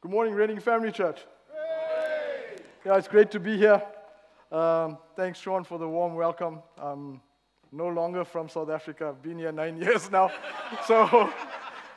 Good 0.00 0.12
morning, 0.12 0.32
Reading 0.32 0.60
Family 0.60 0.92
Church. 0.92 1.18
Yeah, 2.86 2.98
it's 2.98 3.08
great 3.08 3.32
to 3.32 3.40
be 3.40 3.56
here. 3.56 3.82
Um, 4.52 4.96
thanks, 5.16 5.40
Sean, 5.40 5.64
for 5.64 5.76
the 5.76 5.88
warm 5.88 6.14
welcome. 6.14 6.62
I'm 6.80 7.20
no 7.72 7.88
longer 7.88 8.24
from 8.24 8.48
South 8.48 8.70
Africa. 8.70 9.08
I've 9.08 9.20
been 9.20 9.40
here 9.40 9.50
nine 9.50 9.76
years 9.82 10.08
now. 10.08 10.30
so, 10.86 11.28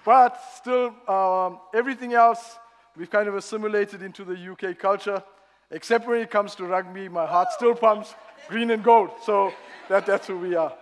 but 0.03 0.35
still, 0.55 0.96
um, 1.08 1.60
everything 1.76 2.15
else 2.15 2.58
we've 2.97 3.12
kind 3.12 3.28
of 3.28 3.35
assimilated 3.35 4.02
into 4.02 4.24
the 4.24 4.52
UK 4.52 4.79
culture. 4.79 5.22
Except 5.70 6.08
when 6.08 6.22
it 6.22 6.31
comes 6.31 6.56
to 6.56 6.65
rugby, 6.65 7.08
my 7.08 7.28
heart 7.28 7.49
still 7.52 7.76
pumps 7.76 8.15
green 8.49 8.72
and 8.72 8.83
gold. 8.83 9.12
So 9.24 9.54
that, 9.90 10.08
that's 10.08 10.26
who 10.26 10.40
we 10.40 10.56
are. 10.56 10.74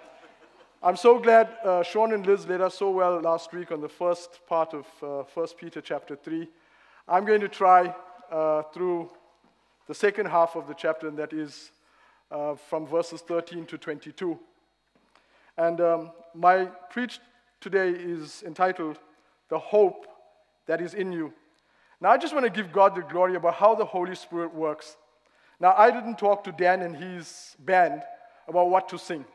I'm 0.82 0.96
so 0.96 1.20
glad 1.20 1.50
uh, 1.66 1.84
Sean 1.84 2.14
and 2.14 2.26
Liz 2.26 2.48
led 2.48 2.62
us 2.62 2.78
so 2.78 2.92
well 2.92 3.20
last 3.20 3.52
week 3.52 3.74
on 3.74 3.82
the 3.82 3.90
first 3.90 4.40
part 4.48 4.74
of 4.74 4.86
uh, 5.04 5.24
1 5.34 5.48
Peter 5.60 5.82
chapter 5.82 6.16
3. 6.16 6.48
I'm 7.12 7.26
going 7.26 7.41
to 7.41 7.48
try 7.48 7.91
uh, 8.31 8.62
through 8.72 9.09
the 9.88 9.95
second 9.95 10.27
half 10.27 10.55
of 10.55 10.68
the 10.68 10.76
chapter, 10.76 11.08
and 11.08 11.18
that 11.18 11.34
is 11.34 11.72
uh, 12.30 12.54
from 12.54 12.85
verses 12.85 13.22
13 13.22 13.66
to 13.66 13.80
22. 13.80 14.38
And 15.58 15.82
um, 15.82 16.12
my 16.35 16.66
preach 16.91 17.20
today 17.62 17.90
is 17.90 18.44
entitled 18.45 18.99
The 19.49 19.58
Hope 19.58 20.05
That 20.68 20.82
Is 20.82 20.94
in 20.94 21.12
You. 21.12 21.34
Now, 21.99 22.12
I 22.12 22.18
just 22.20 22.32
want 22.32 22.45
to 22.45 22.52
give 22.52 22.72
God 22.72 22.94
the 22.94 23.02
glory 23.02 23.34
about 23.34 23.55
how 23.55 23.73
the 23.73 23.85
Holy 23.85 24.13
Spirit 24.13 24.54
works. 24.54 24.96
Now, 25.60 25.73
I 25.76 25.90
didn't 25.90 26.20
talk 26.20 26.44
to 26.44 26.52
Dan 26.52 26.84
and 26.84 26.96
his 26.96 27.55
band 27.57 28.04
about 28.48 28.70
what 28.70 28.88
to 28.90 28.99
sing. 28.99 29.26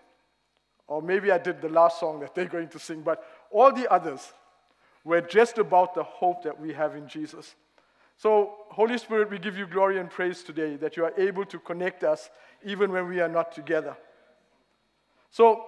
Or 0.87 1.03
maybe 1.03 1.33
I 1.33 1.39
did 1.39 1.61
the 1.61 1.69
last 1.69 1.99
song 1.99 2.21
that 2.21 2.37
they're 2.37 2.45
going 2.45 2.69
to 2.69 2.79
sing, 2.79 3.03
but 3.03 3.25
all 3.51 3.73
the 3.73 3.91
others 3.93 4.33
were 5.03 5.21
just 5.21 5.59
about 5.59 5.97
the 5.97 6.05
hope 6.05 6.45
that 6.45 6.61
we 6.61 6.73
have 6.73 6.95
in 6.95 7.09
Jesus. 7.09 7.57
So, 8.17 8.55
Holy 8.71 8.97
Spirit, 8.99 9.31
we 9.31 9.39
give 9.39 9.57
you 9.57 9.67
glory 9.67 9.99
and 9.99 10.11
praise 10.11 10.43
today 10.43 10.77
that 10.77 10.97
you 10.97 11.05
are 11.05 11.13
able 11.19 11.45
to 11.47 11.59
connect 11.59 12.05
us 12.05 12.31
even 12.65 12.93
when 12.93 13.09
we 13.09 13.21
are 13.21 13.29
not 13.29 13.53
together. 13.53 13.97
So, 15.31 15.65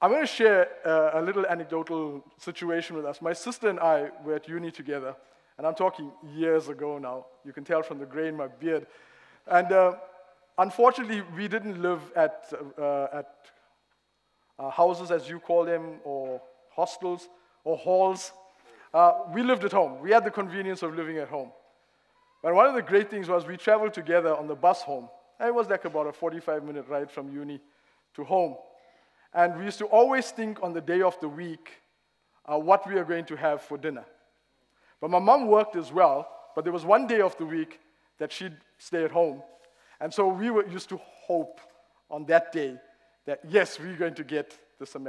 I'm 0.00 0.10
going 0.10 0.22
to 0.22 0.26
share 0.26 0.68
uh, 0.84 1.20
a 1.20 1.22
little 1.22 1.46
anecdotal 1.46 2.22
situation 2.38 2.96
with 2.96 3.06
us. 3.06 3.22
My 3.22 3.32
sister 3.32 3.68
and 3.68 3.80
I 3.80 4.10
were 4.22 4.34
at 4.34 4.46
uni 4.46 4.70
together, 4.70 5.16
and 5.56 5.66
I'm 5.66 5.74
talking 5.74 6.12
years 6.34 6.68
ago 6.68 6.98
now. 6.98 7.26
You 7.46 7.52
can 7.54 7.64
tell 7.64 7.82
from 7.82 7.98
the 7.98 8.04
gray 8.04 8.28
in 8.28 8.36
my 8.36 8.48
beard. 8.48 8.86
And 9.46 9.72
uh, 9.72 9.94
unfortunately, 10.58 11.22
we 11.34 11.48
didn't 11.48 11.80
live 11.80 12.02
at, 12.14 12.52
uh, 12.78 13.06
at 13.12 13.34
uh, 14.58 14.70
houses, 14.70 15.10
as 15.10 15.28
you 15.30 15.40
call 15.40 15.64
them, 15.64 16.00
or 16.04 16.42
hostels, 16.70 17.28
or 17.64 17.78
halls. 17.78 18.32
Uh, 18.96 19.12
we 19.34 19.42
lived 19.42 19.62
at 19.62 19.72
home. 19.72 20.00
We 20.00 20.10
had 20.10 20.24
the 20.24 20.30
convenience 20.30 20.82
of 20.82 20.94
living 20.94 21.18
at 21.18 21.28
home. 21.28 21.52
But 22.42 22.54
one 22.54 22.64
of 22.64 22.74
the 22.74 22.80
great 22.80 23.10
things 23.10 23.28
was 23.28 23.46
we 23.46 23.58
traveled 23.58 23.92
together 23.92 24.34
on 24.34 24.46
the 24.46 24.54
bus 24.54 24.80
home. 24.80 25.10
And 25.38 25.50
it 25.50 25.54
was 25.54 25.68
like 25.68 25.84
about 25.84 26.06
a 26.06 26.14
45 26.14 26.64
minute 26.64 26.86
ride 26.88 27.10
from 27.10 27.30
uni 27.30 27.60
to 28.14 28.24
home. 28.24 28.56
And 29.34 29.58
we 29.58 29.66
used 29.66 29.76
to 29.80 29.84
always 29.84 30.30
think 30.30 30.62
on 30.62 30.72
the 30.72 30.80
day 30.80 31.02
of 31.02 31.20
the 31.20 31.28
week 31.28 31.72
uh, 32.50 32.58
what 32.58 32.88
we 32.88 32.94
are 32.94 33.04
going 33.04 33.26
to 33.26 33.36
have 33.36 33.60
for 33.60 33.76
dinner. 33.76 34.06
But 34.98 35.10
my 35.10 35.18
mom 35.18 35.46
worked 35.46 35.76
as 35.76 35.92
well, 35.92 36.26
but 36.54 36.64
there 36.64 36.72
was 36.72 36.86
one 36.86 37.06
day 37.06 37.20
of 37.20 37.36
the 37.36 37.44
week 37.44 37.80
that 38.16 38.32
she'd 38.32 38.56
stay 38.78 39.04
at 39.04 39.10
home. 39.10 39.42
And 40.00 40.10
so 40.10 40.26
we 40.26 40.48
were 40.48 40.66
used 40.68 40.88
to 40.88 40.98
hope 41.26 41.60
on 42.10 42.24
that 42.26 42.50
day 42.50 42.78
that, 43.26 43.40
yes, 43.46 43.78
we're 43.78 43.98
going 43.98 44.14
to 44.14 44.24
get 44.24 44.58
this, 44.78 44.96
uh, 44.96 45.00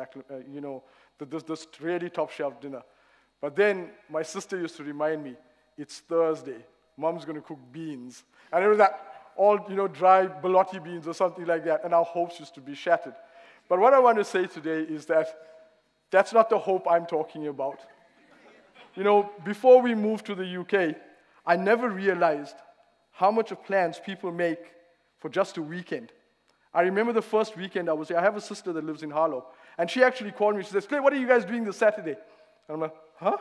you 0.51 0.59
know, 0.59 0.83
this, 1.19 1.43
this 1.43 1.65
really 1.79 2.09
top 2.09 2.31
shelf 2.31 2.59
dinner. 2.59 2.83
But 3.41 3.55
then 3.55 3.89
my 4.09 4.23
sister 4.23 4.59
used 4.59 4.77
to 4.77 4.83
remind 4.83 5.23
me, 5.23 5.35
it's 5.77 5.99
Thursday. 5.99 6.65
Mom's 6.97 7.25
going 7.25 7.35
to 7.35 7.41
cook 7.41 7.59
beans. 7.71 8.23
And 8.51 8.63
it 8.63 8.67
was 8.67 8.79
that 8.79 9.31
all, 9.35 9.59
you 9.69 9.75
know, 9.75 9.87
dry 9.87 10.25
borlotti 10.25 10.83
beans 10.83 11.07
or 11.07 11.13
something 11.13 11.45
like 11.45 11.63
that. 11.65 11.83
And 11.83 11.93
our 11.93 12.03
hopes 12.03 12.39
used 12.39 12.55
to 12.55 12.61
be 12.61 12.73
shattered. 12.73 13.13
But 13.69 13.79
what 13.79 13.93
I 13.93 13.99
want 13.99 14.17
to 14.17 14.25
say 14.25 14.47
today 14.47 14.81
is 14.81 15.05
that 15.05 15.27
that's 16.09 16.33
not 16.33 16.49
the 16.49 16.57
hope 16.57 16.87
I'm 16.89 17.05
talking 17.05 17.47
about. 17.47 17.79
You 18.95 19.03
know, 19.03 19.29
before 19.45 19.81
we 19.81 19.93
moved 19.93 20.25
to 20.25 20.35
the 20.35 20.61
UK, 20.61 20.95
I 21.45 21.55
never 21.55 21.89
realized 21.89 22.55
how 23.11 23.29
much 23.29 23.51
of 23.51 23.63
plans 23.63 23.99
people 24.03 24.31
make 24.31 24.59
for 25.19 25.29
just 25.29 25.57
a 25.57 25.61
weekend. 25.61 26.11
I 26.73 26.81
remember 26.81 27.13
the 27.13 27.21
first 27.21 27.57
weekend 27.57 27.89
I 27.89 27.93
was 27.93 28.07
here. 28.07 28.17
I 28.17 28.21
have 28.21 28.35
a 28.35 28.41
sister 28.41 28.73
that 28.73 28.83
lives 28.83 29.03
in 29.03 29.09
Harlow, 29.09 29.45
and 29.77 29.89
she 29.89 30.03
actually 30.03 30.31
called 30.31 30.55
me. 30.55 30.63
She 30.63 30.71
says, 30.71 30.85
Clay, 30.85 30.99
what 30.99 31.13
are 31.13 31.17
you 31.17 31.27
guys 31.27 31.45
doing 31.45 31.63
this 31.63 31.77
Saturday? 31.77 32.15
And 32.67 32.75
I'm 32.75 32.79
like, 32.79 32.93
huh? 33.19 33.37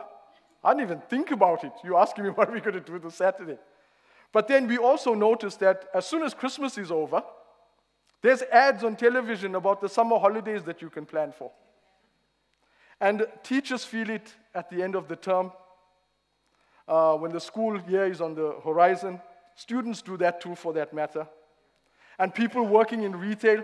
I 0.63 0.73
didn't 0.73 0.83
even 0.83 1.01
think 1.01 1.31
about 1.31 1.63
it. 1.63 1.71
You're 1.83 1.99
asking 1.99 2.25
me 2.25 2.29
what 2.35 2.49
are 2.49 2.53
we 2.53 2.61
going 2.61 2.73
to 2.73 2.79
do 2.79 2.99
this 2.99 3.15
Saturday? 3.15 3.57
But 4.31 4.47
then 4.47 4.67
we 4.67 4.77
also 4.77 5.13
noticed 5.13 5.59
that 5.61 5.85
as 5.93 6.05
soon 6.05 6.23
as 6.23 6.33
Christmas 6.33 6.77
is 6.77 6.91
over, 6.91 7.23
there's 8.21 8.41
ads 8.43 8.83
on 8.83 8.95
television 8.95 9.55
about 9.55 9.79
the 9.79 9.89
summer 9.89 10.17
holidays 10.19 10.63
that 10.63 10.81
you 10.81 10.89
can 10.89 11.05
plan 11.05 11.31
for. 11.31 11.51
And 12.99 13.25
teachers 13.43 13.83
feel 13.83 14.09
it 14.09 14.33
at 14.55 14.69
the 14.69 14.81
end 14.81 14.95
of 14.95 15.07
the 15.07 15.15
term. 15.15 15.51
Uh, 16.87 17.15
when 17.15 17.31
the 17.31 17.39
school 17.39 17.79
year 17.87 18.05
is 18.05 18.21
on 18.21 18.33
the 18.33 18.55
horizon, 18.63 19.21
students 19.55 20.01
do 20.01 20.17
that 20.17 20.41
too, 20.41 20.55
for 20.55 20.73
that 20.73 20.93
matter. 20.93 21.27
And 22.17 22.33
people 22.33 22.65
working 22.65 23.03
in 23.03 23.15
retail 23.15 23.63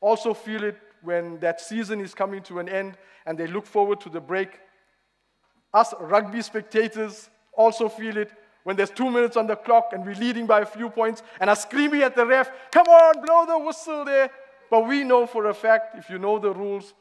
also 0.00 0.32
feel 0.32 0.64
it 0.64 0.78
when 1.02 1.38
that 1.40 1.60
season 1.60 2.00
is 2.00 2.14
coming 2.14 2.42
to 2.44 2.58
an 2.60 2.68
end 2.68 2.96
and 3.26 3.36
they 3.36 3.46
look 3.46 3.66
forward 3.66 4.00
to 4.00 4.08
the 4.08 4.20
break. 4.20 4.60
Us 5.72 5.94
rugby 6.00 6.42
spectators 6.42 7.30
also 7.54 7.88
feel 7.88 8.16
it 8.16 8.32
when 8.64 8.76
there's 8.76 8.90
two 8.90 9.10
minutes 9.10 9.36
on 9.36 9.46
the 9.46 9.56
clock 9.56 9.90
and 9.92 10.04
we're 10.04 10.14
leading 10.14 10.46
by 10.46 10.60
a 10.60 10.66
few 10.66 10.88
points 10.88 11.22
and 11.40 11.50
are 11.50 11.56
screaming 11.56 12.02
at 12.02 12.14
the 12.14 12.24
ref, 12.24 12.50
come 12.70 12.86
on, 12.86 13.24
blow 13.24 13.46
the 13.46 13.58
whistle 13.58 14.04
there. 14.04 14.30
But 14.70 14.86
we 14.86 15.04
know 15.04 15.26
for 15.26 15.46
a 15.46 15.54
fact, 15.54 15.98
if 15.98 16.08
you 16.08 16.18
know 16.18 16.38
the 16.38 16.52
rules, 16.52 16.94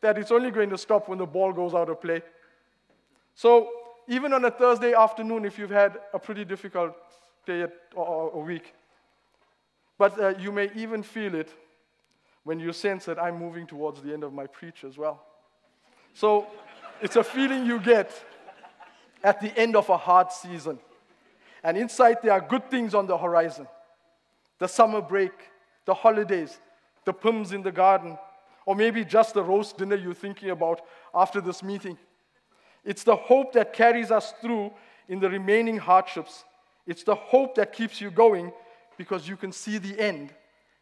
that 0.00 0.18
it's 0.18 0.30
only 0.30 0.50
going 0.50 0.70
to 0.70 0.78
stop 0.78 1.08
when 1.08 1.18
the 1.18 1.26
ball 1.26 1.52
goes 1.52 1.74
out 1.74 1.88
of 1.88 2.00
play. 2.00 2.22
So 3.34 3.70
even 4.08 4.32
on 4.32 4.44
a 4.44 4.50
Thursday 4.50 4.94
afternoon, 4.94 5.44
if 5.44 5.58
you've 5.58 5.70
had 5.70 5.98
a 6.12 6.18
pretty 6.18 6.44
difficult 6.44 6.94
day 7.46 7.66
or 7.94 8.30
a 8.34 8.38
week, 8.38 8.74
but 9.98 10.18
uh, 10.20 10.34
you 10.38 10.52
may 10.52 10.70
even 10.74 11.02
feel 11.02 11.34
it 11.34 11.52
when 12.44 12.60
you 12.60 12.72
sense 12.72 13.04
that 13.06 13.20
I'm 13.20 13.38
moving 13.38 13.66
towards 13.66 14.02
the 14.02 14.12
end 14.12 14.22
of 14.22 14.32
my 14.32 14.46
preach 14.46 14.84
as 14.84 14.98
well. 14.98 15.22
So 16.12 16.46
it's 17.00 17.16
a 17.16 17.24
feeling 17.24 17.66
you 17.66 17.80
get 17.80 18.10
at 19.22 19.40
the 19.40 19.56
end 19.58 19.76
of 19.76 19.88
a 19.88 19.96
hard 19.96 20.30
season. 20.30 20.78
And 21.62 21.76
inside, 21.76 22.18
there 22.22 22.32
are 22.32 22.40
good 22.40 22.70
things 22.70 22.94
on 22.94 23.06
the 23.06 23.18
horizon 23.18 23.66
the 24.58 24.66
summer 24.66 25.02
break, 25.02 25.32
the 25.84 25.92
holidays, 25.92 26.58
the 27.04 27.12
Pimm's 27.12 27.52
in 27.52 27.62
the 27.62 27.72
garden, 27.72 28.16
or 28.64 28.74
maybe 28.74 29.04
just 29.04 29.34
the 29.34 29.42
roast 29.42 29.76
dinner 29.76 29.96
you're 29.96 30.14
thinking 30.14 30.48
about 30.50 30.80
after 31.14 31.42
this 31.42 31.62
meeting. 31.62 31.98
It's 32.84 33.04
the 33.04 33.16
hope 33.16 33.52
that 33.52 33.74
carries 33.74 34.10
us 34.10 34.32
through 34.40 34.72
in 35.08 35.20
the 35.20 35.28
remaining 35.28 35.76
hardships. 35.76 36.44
It's 36.86 37.02
the 37.02 37.14
hope 37.14 37.56
that 37.56 37.72
keeps 37.72 38.00
you 38.00 38.10
going 38.10 38.52
because 38.96 39.28
you 39.28 39.36
can 39.36 39.52
see 39.52 39.78
the 39.78 39.98
end, 40.00 40.32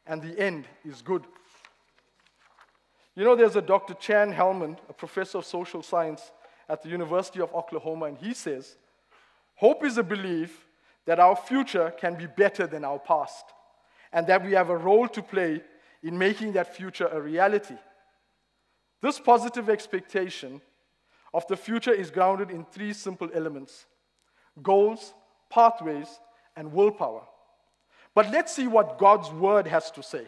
and 0.06 0.22
the 0.22 0.38
end 0.38 0.66
is 0.84 1.02
good. 1.02 1.24
You 3.16 3.24
know, 3.24 3.36
there's 3.36 3.56
a 3.56 3.62
Dr. 3.62 3.94
Chan 3.94 4.32
Hellman, 4.32 4.76
a 4.88 4.92
professor 4.92 5.38
of 5.38 5.44
social 5.44 5.82
science 5.82 6.32
at 6.68 6.82
the 6.82 6.88
University 6.88 7.40
of 7.40 7.54
Oklahoma, 7.54 8.06
and 8.06 8.18
he 8.18 8.34
says, 8.34 8.76
Hope 9.54 9.84
is 9.84 9.98
a 9.98 10.02
belief 10.02 10.66
that 11.06 11.20
our 11.20 11.36
future 11.36 11.92
can 11.98 12.16
be 12.16 12.26
better 12.26 12.66
than 12.66 12.84
our 12.84 12.98
past, 12.98 13.44
and 14.12 14.26
that 14.26 14.44
we 14.44 14.52
have 14.52 14.70
a 14.70 14.76
role 14.76 15.06
to 15.08 15.22
play 15.22 15.62
in 16.02 16.18
making 16.18 16.52
that 16.52 16.74
future 16.74 17.06
a 17.06 17.20
reality. 17.20 17.76
This 19.00 19.20
positive 19.20 19.68
expectation 19.68 20.60
of 21.32 21.46
the 21.46 21.56
future 21.56 21.92
is 21.92 22.10
grounded 22.10 22.50
in 22.50 22.64
three 22.64 22.92
simple 22.92 23.28
elements 23.34 23.86
goals, 24.62 25.14
pathways, 25.50 26.08
and 26.56 26.72
willpower. 26.72 27.22
But 28.14 28.30
let's 28.30 28.54
see 28.54 28.68
what 28.68 28.98
God's 28.98 29.30
word 29.30 29.66
has 29.66 29.90
to 29.92 30.02
say. 30.02 30.26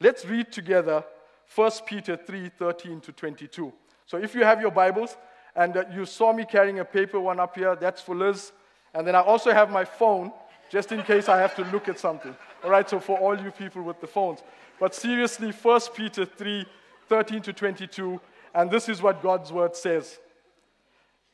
Let's 0.00 0.26
read 0.26 0.52
together 0.52 1.04
1 1.54 1.70
Peter 1.86 2.16
3 2.16 2.50
13 2.50 3.00
to 3.00 3.12
22. 3.12 3.72
So 4.06 4.18
if 4.18 4.34
you 4.34 4.44
have 4.44 4.60
your 4.60 4.70
Bibles 4.70 5.16
and 5.54 5.76
uh, 5.76 5.84
you 5.92 6.04
saw 6.04 6.32
me 6.32 6.44
carrying 6.44 6.80
a 6.80 6.84
paper 6.84 7.18
one 7.18 7.40
up 7.40 7.56
here, 7.56 7.76
that's 7.76 8.02
for 8.02 8.14
Liz. 8.14 8.52
And 8.94 9.06
then 9.06 9.14
I 9.14 9.20
also 9.20 9.52
have 9.52 9.70
my 9.70 9.84
phone, 9.84 10.32
just 10.70 10.92
in 10.92 11.02
case 11.02 11.28
I 11.28 11.38
have 11.38 11.54
to 11.56 11.64
look 11.64 11.88
at 11.88 11.98
something. 11.98 12.34
All 12.64 12.70
right, 12.70 12.88
so 12.88 13.00
for 13.00 13.18
all 13.18 13.38
you 13.38 13.50
people 13.50 13.82
with 13.82 14.00
the 14.00 14.06
phones. 14.06 14.40
But 14.78 14.94
seriously, 14.94 15.50
1 15.50 15.80
Peter 15.94 16.24
3 16.24 16.66
13 17.08 17.42
to 17.42 17.52
22, 17.52 18.20
and 18.54 18.70
this 18.70 18.88
is 18.88 19.00
what 19.00 19.22
God's 19.22 19.52
word 19.52 19.76
says. 19.76 20.18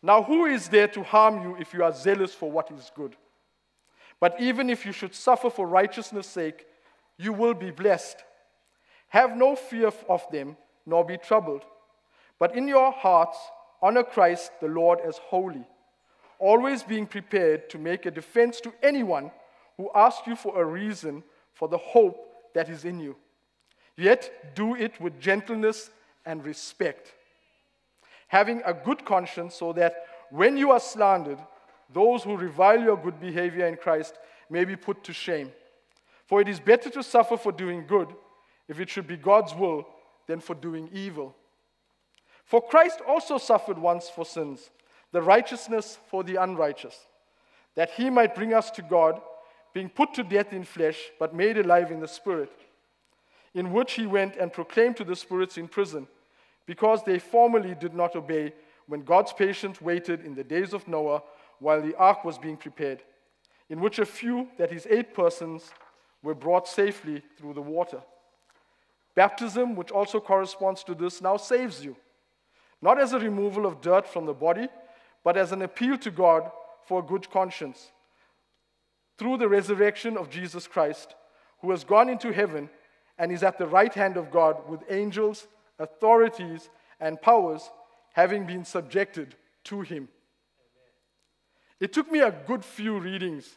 Now, 0.02 0.22
who 0.22 0.46
is 0.46 0.68
there 0.68 0.88
to 0.88 1.02
harm 1.02 1.42
you 1.42 1.56
if 1.58 1.72
you 1.72 1.82
are 1.84 1.92
zealous 1.92 2.34
for 2.34 2.50
what 2.50 2.70
is 2.70 2.90
good? 2.94 3.16
But 4.20 4.40
even 4.40 4.68
if 4.68 4.84
you 4.84 4.92
should 4.92 5.14
suffer 5.14 5.48
for 5.48 5.66
righteousness' 5.66 6.26
sake, 6.26 6.66
you 7.16 7.32
will 7.32 7.54
be 7.54 7.70
blessed. 7.70 8.22
Have 9.12 9.36
no 9.36 9.56
fear 9.56 9.90
of 10.08 10.22
them, 10.30 10.56
nor 10.84 11.04
be 11.04 11.16
troubled. 11.16 11.62
But 12.38 12.56
in 12.56 12.66
your 12.68 12.92
hearts, 12.92 13.38
honor 13.80 14.04
Christ 14.04 14.52
the 14.60 14.68
Lord 14.68 15.00
as 15.00 15.18
holy 15.18 15.66
always 16.42 16.82
being 16.82 17.06
prepared 17.06 17.70
to 17.70 17.78
make 17.78 18.04
a 18.04 18.10
defense 18.10 18.60
to 18.60 18.72
anyone 18.82 19.30
who 19.76 19.88
asks 19.94 20.26
you 20.26 20.34
for 20.34 20.60
a 20.60 20.64
reason 20.64 21.22
for 21.54 21.68
the 21.68 21.78
hope 21.78 22.18
that 22.52 22.68
is 22.68 22.84
in 22.84 22.98
you. 22.98 23.14
Yet 23.96 24.54
do 24.56 24.74
it 24.74 25.00
with 25.00 25.20
gentleness 25.20 25.90
and 26.26 26.44
respect, 26.44 27.12
having 28.26 28.60
a 28.66 28.74
good 28.74 29.04
conscience, 29.04 29.54
so 29.54 29.72
that 29.74 30.04
when 30.30 30.56
you 30.56 30.72
are 30.72 30.80
slandered, 30.80 31.38
those 31.92 32.24
who 32.24 32.36
revile 32.36 32.82
your 32.82 32.96
good 32.96 33.20
behavior 33.20 33.66
in 33.66 33.76
Christ 33.76 34.14
may 34.50 34.64
be 34.64 34.74
put 34.74 35.04
to 35.04 35.12
shame. 35.12 35.52
For 36.26 36.40
it 36.40 36.48
is 36.48 36.58
better 36.58 36.90
to 36.90 37.04
suffer 37.04 37.36
for 37.36 37.52
doing 37.52 37.86
good, 37.86 38.08
if 38.72 38.80
it 38.80 38.88
should 38.88 39.06
be 39.06 39.19
God's 39.19 39.54
will, 39.54 39.86
than 40.26 40.40
for 40.40 40.54
doing 40.54 40.88
evil. 40.94 41.36
For 42.46 42.66
Christ 42.66 43.02
also 43.06 43.36
suffered 43.36 43.76
once 43.76 44.08
for 44.08 44.24
sins, 44.24 44.70
the 45.12 45.20
righteousness 45.20 45.98
for 46.10 46.24
the 46.24 46.36
unrighteous, 46.36 46.96
that 47.74 47.90
he 47.90 48.08
might 48.08 48.34
bring 48.34 48.54
us 48.54 48.70
to 48.70 48.80
God, 48.80 49.20
being 49.74 49.90
put 49.90 50.14
to 50.14 50.22
death 50.22 50.54
in 50.54 50.64
flesh, 50.64 51.10
but 51.19 51.34
made 51.34 51.58
alive 51.58 51.90
in 51.90 52.00
the 52.00 52.08
Spirit, 52.08 52.50
in 53.52 53.74
which 53.74 53.92
he 53.92 54.06
went 54.06 54.36
and 54.36 54.50
proclaimed 54.50 54.96
to 54.96 55.04
the 55.04 55.16
spirits 55.16 55.58
in 55.58 55.69
prison, 55.69 56.08
because 56.64 57.02
they 57.02 57.19
formerly 57.19 57.74
did 57.74 57.92
not 57.92 58.16
obey 58.16 58.54
when 58.86 59.04
God's 59.04 59.34
patience 59.34 59.82
waited 59.82 60.24
in 60.24 60.34
the 60.34 60.44
days 60.44 60.72
of 60.72 60.88
Noah 60.88 61.22
while 61.58 61.82
the 61.82 61.94
ark 61.96 62.24
was 62.24 62.38
being 62.38 62.56
prepared, 62.56 63.02
in 63.69 63.82
which 63.82 63.98
a 63.98 64.06
few, 64.06 64.48
that 64.56 64.72
is, 64.72 64.86
eight 64.88 65.12
persons, 65.12 65.72
were 66.22 66.34
brought 66.34 66.66
safely 66.66 67.22
through 67.36 67.52
the 67.52 67.60
water. 67.60 68.00
Baptism, 69.14 69.76
which 69.76 69.90
also 69.90 70.20
corresponds 70.20 70.82
to 70.84 70.94
this, 70.94 71.20
now 71.20 71.36
saves 71.36 71.84
you, 71.84 71.96
not 72.80 72.98
as 72.98 73.12
a 73.12 73.18
removal 73.18 73.66
of 73.66 73.80
dirt 73.80 74.06
from 74.06 74.26
the 74.26 74.34
body, 74.34 74.68
but 75.24 75.36
as 75.36 75.52
an 75.52 75.62
appeal 75.62 75.98
to 75.98 76.10
God 76.10 76.50
for 76.86 77.00
a 77.00 77.06
good 77.06 77.30
conscience. 77.30 77.92
Through 79.18 79.38
the 79.38 79.48
resurrection 79.48 80.16
of 80.16 80.30
Jesus 80.30 80.66
Christ, 80.66 81.14
who 81.60 81.70
has 81.70 81.84
gone 81.84 82.08
into 82.08 82.32
heaven 82.32 82.68
and 83.18 83.30
is 83.30 83.42
at 83.42 83.58
the 83.58 83.66
right 83.66 83.92
hand 83.92 84.16
of 84.16 84.30
God 84.30 84.68
with 84.68 84.80
angels, 84.88 85.46
authorities, 85.78 86.70
and 87.00 87.20
powers 87.20 87.70
having 88.14 88.46
been 88.46 88.64
subjected 88.64 89.36
to 89.64 89.80
him. 89.82 90.08
It 91.78 91.92
took 91.92 92.10
me 92.10 92.20
a 92.20 92.30
good 92.30 92.64
few 92.64 92.98
readings 92.98 93.56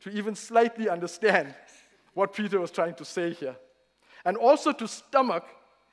to 0.00 0.10
even 0.10 0.34
slightly 0.34 0.88
understand 0.88 1.54
what 2.14 2.32
Peter 2.32 2.60
was 2.60 2.70
trying 2.70 2.94
to 2.94 3.04
say 3.04 3.32
here, 3.32 3.56
and 4.24 4.36
also 4.36 4.72
to 4.72 4.88
stomach 4.88 5.44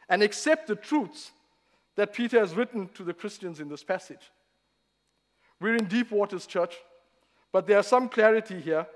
and 0.10 0.24
accept 0.24 0.68
the 0.68 0.76
truths 0.76 1.32
that 1.96 2.14
Peter 2.14 2.40
has 2.40 2.56
written 2.56 2.90
to 2.94 3.04
the 3.04 3.14
Christians 3.14 3.60
in 3.60 3.70
this 3.70 3.84
passage. 3.84 4.32
We're 5.60 5.76
in 5.76 5.86
deep 5.86 6.12
waters, 6.12 6.46
church, 6.46 6.76
but 7.52 7.68
there's 7.68 7.88
some 7.88 8.10
clarity 8.10 8.60
here 8.60 8.88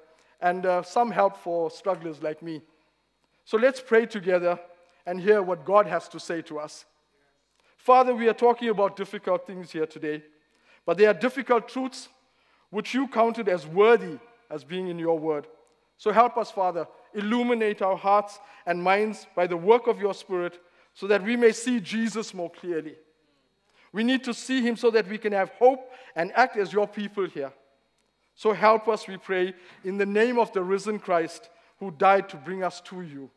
and 0.42 0.66
uh, 0.66 0.84
some 0.84 1.12
help 1.12 1.38
for 1.38 1.70
strugglers 1.70 2.24
like 2.24 2.42
me. 2.42 2.62
So 3.44 3.58
let's 3.58 3.80
pray 3.80 4.06
together 4.06 4.60
and 5.06 5.20
hear 5.20 5.42
what 5.42 5.66
God 5.66 5.86
has 5.86 6.08
to 6.10 6.20
say 6.20 6.42
to 6.44 6.60
us. 6.60 6.86
Father, 7.78 8.16
we 8.16 8.28
are 8.28 8.34
talking 8.34 8.70
about 8.70 8.96
difficult 8.96 9.46
things 9.46 9.72
here 9.72 9.86
today, 9.86 10.24
but 10.86 10.98
they 10.98 11.06
are 11.06 11.14
difficult 11.14 11.70
truths 11.70 12.10
which 12.72 12.94
you 12.94 13.08
counted 13.08 13.48
as 13.48 13.68
worthy 13.68 14.18
as 14.50 14.64
being 14.64 14.88
in 14.88 14.98
your 14.98 15.20
word. 15.20 15.48
So 15.98 16.12
help 16.12 16.38
us, 16.38 16.50
Father, 16.50 16.88
illuminate 17.15 17.81
our 17.81 17.97
hearts 17.97 18.39
and 18.65 18.81
minds 18.81 19.27
by 19.35 19.47
the 19.47 19.57
work 19.57 19.88
of 19.88 20.00
your 20.00 20.13
Spirit 20.13 20.59
so 20.94 21.07
that 21.07 21.23
we 21.23 21.35
may 21.35 21.51
see 21.51 21.79
Jesus 21.79 22.33
more 22.33 22.50
clearly. 22.50 22.95
We 23.91 24.03
need 24.03 24.23
to 24.25 24.33
see 24.33 24.62
him 24.62 24.75
so 24.75 24.91
that 24.91 25.07
we 25.07 25.17
can 25.17 25.33
have 25.33 25.50
hope 25.51 25.91
and 26.15 26.31
act 26.35 26.57
as 26.57 26.73
your 26.73 26.88
people 26.88 27.25
here. 27.27 27.53
So 28.35 28.51
help 28.51 28.88
us, 28.88 29.07
we 29.07 29.17
pray, 29.17 29.53
in 29.83 29.97
the 29.97 30.06
name 30.06 30.38
of 30.38 30.51
the 30.51 30.62
risen 30.62 31.00
Christ 31.00 31.50
who 31.79 31.91
died 31.91 32.27
to 32.29 32.38
bring 32.38 32.63
us 32.63 32.81
to 32.81 33.01
you. 33.01 33.29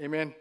Amen. 0.00 0.20
Amen. 0.20 0.34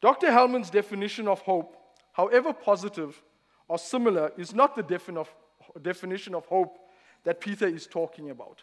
Dr. 0.00 0.28
Hellman's 0.28 0.70
definition 0.70 1.28
of 1.28 1.40
hope, 1.42 1.76
however 2.12 2.52
positive 2.52 3.22
or 3.68 3.78
similar, 3.78 4.32
is 4.38 4.54
not 4.54 4.74
the 4.74 4.82
definition 4.82 5.18
of 5.18 5.34
definition 5.82 6.34
of 6.34 6.44
hope 6.46 6.78
that 7.24 7.40
Peter 7.40 7.66
is 7.66 7.86
talking 7.86 8.30
about. 8.30 8.62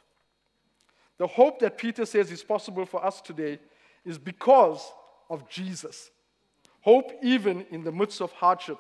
The 1.20 1.28
hope 1.28 1.60
that 1.60 1.78
Peter 1.78 2.06
says 2.06 2.32
is 2.32 2.42
possible 2.42 2.86
for 2.86 3.06
us 3.06 3.22
today 3.22 3.60
is 4.06 4.18
because 4.18 4.92
of 5.30 5.48
Jesus. 5.50 6.10
Hope 6.82 7.12
even 7.22 7.66
in 7.70 7.84
the 7.84 7.92
midst 7.92 8.22
of 8.22 8.32
hardship. 8.32 8.80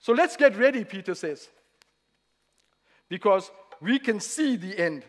So 0.00 0.12
let's 0.12 0.36
get 0.36 0.56
ready, 0.56 0.84
Peter 0.84 1.14
says, 1.14 1.48
because 3.08 3.50
we 3.80 3.98
can 3.98 4.20
see 4.20 4.56
the 4.56 4.78
end. 4.78 5.04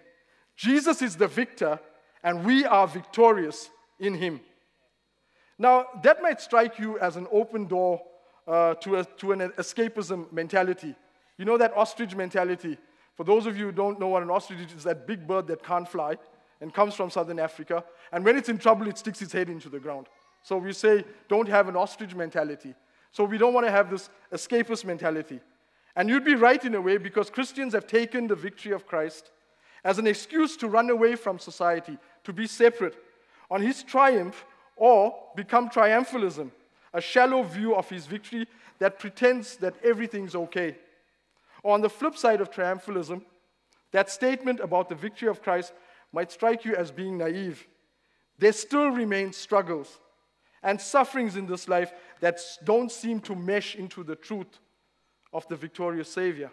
Jesus 0.55 1.01
is 1.01 1.17
the 1.17 1.27
victor, 1.27 1.79
and 2.23 2.45
we 2.45 2.63
are 2.63 2.87
victorious 2.87 3.69
in 3.99 4.13
him. 4.13 4.39
Now, 5.57 5.87
that 6.03 6.21
might 6.21 6.39
strike 6.39 6.79
you 6.79 6.99
as 6.99 7.17
an 7.17 7.27
open 7.31 7.65
door 7.65 8.01
uh, 8.47 8.75
to, 8.75 8.97
a, 8.97 9.05
to 9.17 9.31
an 9.31 9.39
escapism 9.57 10.31
mentality. 10.31 10.95
You 11.37 11.45
know 11.45 11.57
that 11.57 11.75
ostrich 11.75 12.15
mentality. 12.15 12.77
For 13.15 13.23
those 13.23 13.47
of 13.47 13.57
you 13.57 13.65
who 13.65 13.71
don't 13.71 13.99
know 13.99 14.07
what 14.09 14.23
an 14.23 14.29
ostrich 14.29 14.59
is, 14.75 14.83
that 14.83 15.07
big 15.07 15.25
bird 15.25 15.47
that 15.47 15.63
can't 15.63 15.89
fly 15.89 16.17
and 16.61 16.73
comes 16.73 16.93
from 16.93 17.09
southern 17.09 17.39
Africa. 17.39 17.83
And 18.11 18.23
when 18.23 18.37
it's 18.37 18.49
in 18.49 18.57
trouble, 18.57 18.87
it 18.87 18.97
sticks 18.97 19.21
its 19.21 19.33
head 19.33 19.49
into 19.49 19.69
the 19.69 19.79
ground. 19.79 20.07
So 20.43 20.57
we 20.57 20.73
say, 20.73 21.03
don't 21.27 21.49
have 21.49 21.67
an 21.67 21.75
ostrich 21.75 22.15
mentality. 22.15 22.73
So 23.11 23.23
we 23.23 23.37
don't 23.37 23.53
want 23.53 23.65
to 23.65 23.71
have 23.71 23.89
this 23.89 24.09
escapist 24.31 24.85
mentality. 24.85 25.39
And 25.95 26.09
you'd 26.09 26.25
be 26.25 26.35
right 26.35 26.63
in 26.63 26.75
a 26.75 26.81
way 26.81 26.97
because 26.97 27.29
Christians 27.29 27.73
have 27.73 27.87
taken 27.87 28.27
the 28.27 28.35
victory 28.35 28.73
of 28.73 28.85
Christ 28.85 29.31
as 29.83 29.97
an 29.99 30.07
excuse 30.07 30.57
to 30.57 30.67
run 30.67 30.89
away 30.89 31.15
from 31.15 31.39
society, 31.39 31.97
to 32.23 32.33
be 32.33 32.47
separate 32.47 32.97
on 33.49 33.61
his 33.61 33.83
triumph, 33.83 34.45
or 34.75 35.15
become 35.35 35.69
triumphalism, 35.69 36.51
a 36.93 36.99
shallow 36.99 37.43
view 37.43 37.75
of 37.75 37.89
his 37.89 38.05
victory 38.05 38.47
that 38.79 38.99
pretends 38.99 39.57
that 39.57 39.75
everything's 39.83 40.35
okay. 40.35 40.75
Or 41.63 41.73
on 41.73 41.81
the 41.81 41.89
flip 41.89 42.17
side 42.17 42.41
of 42.41 42.51
triumphalism, 42.51 43.21
that 43.91 44.09
statement 44.09 44.59
about 44.59 44.89
the 44.89 44.95
victory 44.95 45.29
of 45.29 45.41
Christ 45.41 45.71
might 46.15 46.31
strike 46.31 46.63
you 46.63 46.73
as 46.75 46.91
being 46.91 47.17
naive. 47.17 47.67
There 48.39 48.53
still 48.53 48.87
remain 48.87 49.33
struggles 49.33 49.99
and 50.63 50.79
sufferings 50.79 51.35
in 51.35 51.45
this 51.45 51.67
life 51.67 51.91
that 52.21 52.39
don't 52.63 52.89
seem 52.89 53.19
to 53.19 53.35
mesh 53.35 53.75
into 53.75 54.01
the 54.01 54.15
truth 54.15 54.59
of 55.33 55.45
the 55.49 55.57
victorious 55.57 56.07
Savior. 56.07 56.49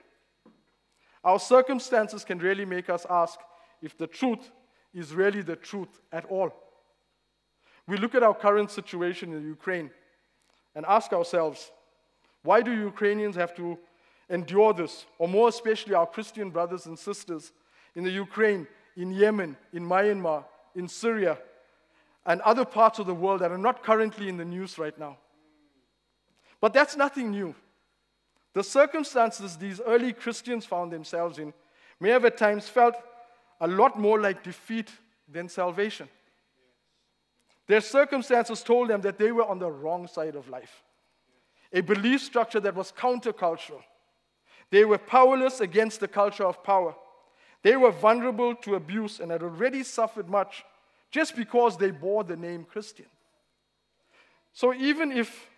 Our 1.22 1.38
circumstances 1.38 2.24
can 2.24 2.40
really 2.40 2.64
make 2.64 2.90
us 2.90 3.06
ask 3.08 3.38
if 3.80 3.96
the 3.96 4.08
truth 4.08 4.50
is 4.92 5.14
really 5.14 5.42
the 5.42 5.54
truth 5.54 6.00
at 6.10 6.24
all. 6.24 6.52
We 7.86 7.96
look 7.98 8.16
at 8.16 8.24
our 8.24 8.34
current 8.34 8.72
situation 8.72 9.32
in 9.32 9.46
Ukraine 9.46 9.90
and 10.74 10.84
ask 10.86 11.12
ourselves, 11.12 11.70
why 12.42 12.62
do 12.62 12.72
Ukrainians 12.72 13.36
have 13.36 13.54
to 13.54 13.78
endure 14.28 14.72
this, 14.72 15.06
or 15.18 15.28
more 15.28 15.48
especially 15.48 15.94
our 15.94 16.06
Christian 16.06 16.50
brothers 16.50 16.86
and 16.86 16.98
sisters 16.98 17.52
in 17.94 18.02
the 18.02 18.10
Ukraine, 18.10 18.66
in 18.96 19.12
Yemen, 19.12 19.56
in 19.72 19.84
Myanmar, 19.84 20.44
in 20.74 20.88
Syria, 20.88 21.38
and 22.26 22.40
other 22.42 22.64
parts 22.64 22.98
of 22.98 23.06
the 23.06 23.14
world 23.14 23.40
that 23.40 23.50
are 23.50 23.58
not 23.58 23.82
currently 23.82 24.28
in 24.28 24.36
the 24.36 24.44
news 24.44 24.78
right 24.78 24.96
now. 24.98 25.18
But 26.60 26.72
that's 26.72 26.96
nothing 26.96 27.30
new. 27.30 27.54
The 28.54 28.62
circumstances 28.62 29.56
these 29.56 29.80
early 29.80 30.12
Christians 30.12 30.64
found 30.64 30.92
themselves 30.92 31.38
in 31.38 31.52
may 31.98 32.10
have 32.10 32.24
at 32.24 32.36
times 32.36 32.68
felt 32.68 32.94
a 33.60 33.66
lot 33.66 33.98
more 33.98 34.20
like 34.20 34.42
defeat 34.42 34.90
than 35.28 35.48
salvation. 35.48 36.08
Their 37.66 37.80
circumstances 37.80 38.62
told 38.62 38.88
them 38.88 39.00
that 39.02 39.18
they 39.18 39.32
were 39.32 39.46
on 39.46 39.58
the 39.58 39.70
wrong 39.70 40.06
side 40.06 40.36
of 40.36 40.48
life, 40.48 40.82
a 41.72 41.80
belief 41.80 42.20
structure 42.20 42.60
that 42.60 42.74
was 42.74 42.92
countercultural, 42.92 43.82
they 44.72 44.86
were 44.86 44.98
powerless 44.98 45.60
against 45.60 46.00
the 46.00 46.08
culture 46.08 46.44
of 46.44 46.64
power. 46.64 46.94
They 47.62 47.76
were 47.76 47.92
vulnerable 47.92 48.54
to 48.56 48.74
abuse 48.74 49.20
and 49.20 49.30
had 49.30 49.42
already 49.42 49.82
suffered 49.84 50.28
much 50.28 50.64
just 51.10 51.36
because 51.36 51.76
they 51.76 51.90
bore 51.90 52.24
the 52.24 52.36
name 52.36 52.64
Christian. 52.64 53.06
So 54.52 54.74
even 54.74 55.12
if 55.12 55.48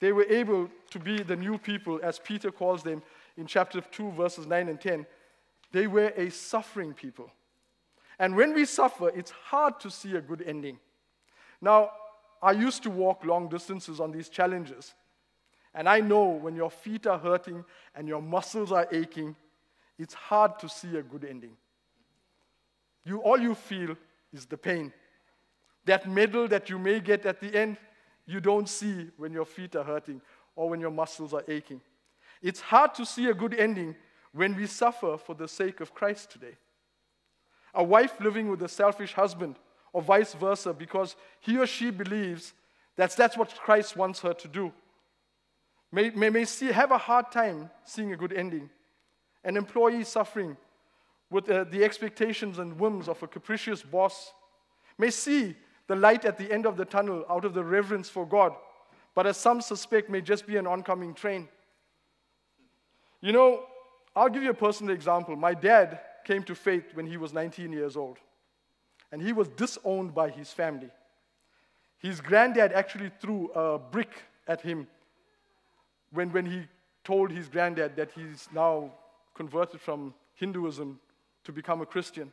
they 0.00 0.12
were 0.12 0.26
able 0.28 0.68
to 0.90 0.98
be 0.98 1.22
the 1.22 1.36
new 1.36 1.58
people, 1.58 2.00
as 2.02 2.18
Peter 2.18 2.50
calls 2.50 2.82
them 2.82 3.02
in 3.36 3.46
chapter 3.46 3.80
2, 3.80 4.12
verses 4.12 4.46
9 4.46 4.68
and 4.68 4.80
10, 4.80 5.06
they 5.72 5.86
were 5.86 6.12
a 6.16 6.30
suffering 6.30 6.92
people. 6.92 7.30
And 8.18 8.34
when 8.34 8.54
we 8.54 8.64
suffer, 8.64 9.10
it's 9.10 9.30
hard 9.30 9.78
to 9.80 9.90
see 9.90 10.16
a 10.16 10.20
good 10.20 10.42
ending. 10.42 10.78
Now, 11.60 11.90
I 12.42 12.52
used 12.52 12.82
to 12.82 12.90
walk 12.90 13.24
long 13.24 13.48
distances 13.48 14.00
on 14.00 14.10
these 14.10 14.28
challenges. 14.28 14.94
And 15.74 15.88
I 15.88 16.00
know 16.00 16.24
when 16.24 16.56
your 16.56 16.70
feet 16.70 17.06
are 17.06 17.18
hurting 17.18 17.64
and 17.94 18.08
your 18.08 18.22
muscles 18.22 18.72
are 18.72 18.88
aching, 18.90 19.36
it's 19.98 20.14
hard 20.14 20.58
to 20.60 20.68
see 20.68 20.96
a 20.96 21.02
good 21.02 21.24
ending. 21.24 21.56
You, 23.04 23.18
all 23.18 23.38
you 23.38 23.54
feel 23.54 23.96
is 24.32 24.46
the 24.46 24.56
pain. 24.56 24.92
That 25.84 26.08
medal 26.08 26.48
that 26.48 26.68
you 26.68 26.78
may 26.78 27.00
get 27.00 27.24
at 27.24 27.40
the 27.40 27.54
end, 27.54 27.76
you 28.26 28.40
don't 28.40 28.68
see 28.68 29.08
when 29.16 29.32
your 29.32 29.44
feet 29.44 29.76
are 29.76 29.84
hurting 29.84 30.20
or 30.56 30.68
when 30.68 30.80
your 30.80 30.90
muscles 30.90 31.32
are 31.32 31.44
aching. 31.46 31.80
It's 32.42 32.60
hard 32.60 32.94
to 32.94 33.06
see 33.06 33.28
a 33.28 33.34
good 33.34 33.54
ending 33.54 33.94
when 34.36 34.54
we 34.54 34.66
suffer 34.66 35.16
for 35.16 35.34
the 35.34 35.48
sake 35.48 35.80
of 35.80 35.94
Christ 35.94 36.30
today? 36.30 36.56
A 37.74 37.82
wife 37.82 38.20
living 38.20 38.48
with 38.50 38.62
a 38.62 38.68
selfish 38.68 39.14
husband, 39.14 39.56
or 39.92 40.02
vice 40.02 40.34
versa, 40.34 40.74
because 40.74 41.16
he 41.40 41.56
or 41.58 41.66
she 41.66 41.90
believes 41.90 42.52
that 42.96 43.16
that's 43.16 43.36
what 43.36 43.54
Christ 43.54 43.96
wants 43.96 44.20
her 44.20 44.34
to 44.34 44.48
do. 44.48 44.72
May, 45.90 46.10
may, 46.10 46.28
may 46.28 46.44
see, 46.44 46.66
have 46.66 46.90
a 46.90 46.98
hard 46.98 47.30
time 47.32 47.70
seeing 47.84 48.12
a 48.12 48.16
good 48.16 48.32
ending. 48.32 48.68
An 49.46 49.56
employee 49.56 50.04
suffering 50.04 50.56
with 51.30 51.48
uh, 51.48 51.64
the 51.70 51.84
expectations 51.84 52.58
and 52.58 52.78
whims 52.78 53.08
of 53.08 53.22
a 53.22 53.28
capricious 53.28 53.80
boss 53.80 54.32
may 54.98 55.08
see 55.08 55.54
the 55.86 55.94
light 55.94 56.24
at 56.24 56.36
the 56.36 56.52
end 56.52 56.66
of 56.66 56.76
the 56.76 56.84
tunnel 56.84 57.24
out 57.30 57.44
of 57.44 57.54
the 57.54 57.62
reverence 57.62 58.08
for 58.08 58.26
God, 58.26 58.54
but 59.14 59.26
as 59.26 59.36
some 59.36 59.60
suspect, 59.60 60.10
may 60.10 60.20
just 60.20 60.46
be 60.46 60.56
an 60.56 60.66
oncoming 60.66 61.14
train. 61.14 61.48
You 63.20 63.32
know, 63.32 63.64
I'll 64.14 64.28
give 64.28 64.42
you 64.42 64.50
a 64.50 64.54
personal 64.54 64.94
example. 64.94 65.36
My 65.36 65.54
dad 65.54 66.00
came 66.24 66.42
to 66.42 66.54
faith 66.56 66.94
when 66.94 67.06
he 67.06 67.16
was 67.16 67.32
19 67.32 67.72
years 67.72 67.96
old, 67.96 68.18
and 69.12 69.22
he 69.22 69.32
was 69.32 69.46
disowned 69.48 70.12
by 70.12 70.28
his 70.28 70.52
family. 70.52 70.90
His 71.98 72.20
granddad 72.20 72.72
actually 72.72 73.12
threw 73.20 73.50
a 73.52 73.78
brick 73.78 74.10
at 74.48 74.60
him 74.60 74.88
when, 76.12 76.32
when 76.32 76.46
he 76.46 76.66
told 77.04 77.30
his 77.30 77.48
granddad 77.48 77.94
that 77.94 78.10
he's 78.10 78.48
now 78.52 78.90
converted 79.36 79.80
from 79.80 80.14
Hinduism 80.34 80.98
to 81.44 81.52
become 81.52 81.80
a 81.80 81.86
Christian. 81.86 82.32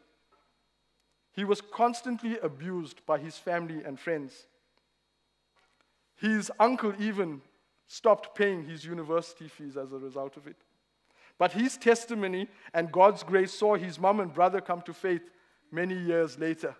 He 1.34 1.44
was 1.44 1.62
constantly 1.62 2.38
abused 2.40 3.06
by 3.06 3.20
his 3.20 3.38
family 3.38 3.84
and 3.84 4.00
friends. 4.00 4.48
His 6.16 6.52
uncle 6.60 6.94
even 7.00 7.42
stopped 7.88 8.36
paying 8.36 8.64
his 8.64 8.86
university 8.86 9.48
fees 9.48 9.76
as 9.76 9.92
a 9.92 9.98
result 9.98 10.38
of 10.38 10.48
it. 10.48 10.56
But 11.38 11.52
his 11.52 11.78
testimony 11.78 12.48
and 12.74 12.92
God's 12.92 13.24
grace 13.24 13.52
saw 13.52 13.76
his 13.76 14.00
mom 14.00 14.20
and 14.20 14.34
brother 14.34 14.62
come 14.62 14.82
to 14.84 14.94
faith 14.94 15.24
many 15.72 15.96
years 15.96 16.40
later. 16.40 16.76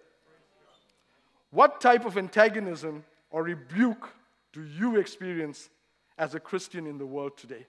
What 1.50 1.82
type 1.82 2.06
of 2.06 2.18
antagonism 2.18 3.04
or 3.30 3.44
rebuke 3.44 4.10
do 4.54 4.64
you 4.64 4.98
experience 4.98 5.70
as 6.18 6.36
a 6.36 6.40
Christian 6.40 6.88
in 6.88 6.98
the 6.98 7.06
world 7.06 7.38
today? 7.38 7.66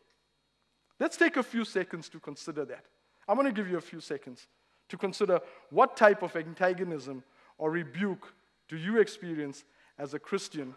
Let's 1.00 1.16
take 1.16 1.36
a 1.36 1.42
few 1.42 1.64
seconds 1.64 2.08
to 2.10 2.20
consider 2.20 2.64
that. 2.66 2.84
I'm 3.28 3.36
going 3.36 3.46
to 3.46 3.52
give 3.52 3.70
you 3.70 3.78
a 3.78 3.82
few 3.82 4.00
seconds 4.00 4.46
to 4.88 4.96
consider 4.96 5.40
what 5.70 5.96
type 5.96 6.22
of 6.22 6.36
antagonism 6.36 7.24
or 7.58 7.70
rebuke 7.70 8.32
do 8.68 8.76
you 8.76 8.98
experience 8.98 9.64
as 9.98 10.14
a 10.14 10.18
Christian 10.18 10.74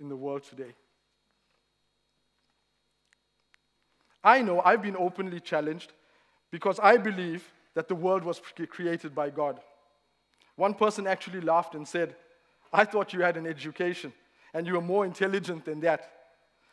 in 0.00 0.08
the 0.08 0.16
world 0.16 0.44
today. 0.44 0.74
I 4.22 4.42
know 4.42 4.60
I've 4.64 4.82
been 4.82 4.96
openly 4.96 5.40
challenged 5.40 5.92
because 6.50 6.78
I 6.80 6.96
believe 6.96 7.44
that 7.74 7.88
the 7.88 7.94
world 7.94 8.24
was 8.24 8.40
created 8.70 9.14
by 9.14 9.30
God. 9.30 9.60
One 10.56 10.74
person 10.74 11.06
actually 11.06 11.40
laughed 11.40 11.74
and 11.74 11.86
said, 11.86 12.16
I 12.72 12.84
thought 12.84 13.12
you 13.12 13.22
had 13.22 13.36
an 13.36 13.46
education 13.46 14.12
and 14.52 14.66
you 14.66 14.74
were 14.74 14.80
more 14.80 15.06
intelligent 15.06 15.64
than 15.64 15.80
that. 15.80 16.10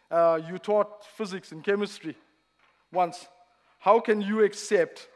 Uh, 0.09 0.39
you 0.49 0.57
taught 0.57 1.05
physics 1.05 1.51
and 1.51 1.63
chemistry 1.63 2.15
once. 2.91 3.27
How 3.79 3.99
can 3.99 4.21
you 4.21 4.43
accept 4.43 5.07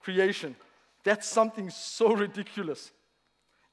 creation? 0.00 0.56
That's 1.04 1.26
something 1.28 1.70
so 1.70 2.14
ridiculous. 2.14 2.90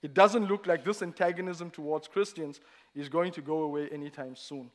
It 0.02 0.14
doesn't 0.14 0.46
look 0.46 0.66
like 0.66 0.86
this 0.86 1.02
antagonism 1.02 1.72
towards 1.72 2.08
Christians 2.08 2.60
is 2.96 3.10
going 3.10 3.32
to 3.34 3.42
go 3.42 3.64
away 3.64 3.90
anytime 3.90 4.36
soon. 4.36 4.72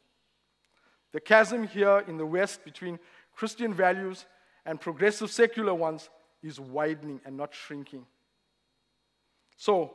The 1.12 1.20
chasm 1.20 1.66
here 1.66 2.04
in 2.06 2.16
the 2.18 2.26
West 2.26 2.64
between 2.64 2.98
Christian 3.34 3.72
values 3.72 4.26
and 4.66 4.80
progressive 4.80 5.30
secular 5.30 5.74
ones 5.74 6.10
is 6.42 6.60
widening 6.60 7.20
and 7.24 7.36
not 7.36 7.54
shrinking. 7.54 8.04
So, 9.56 9.94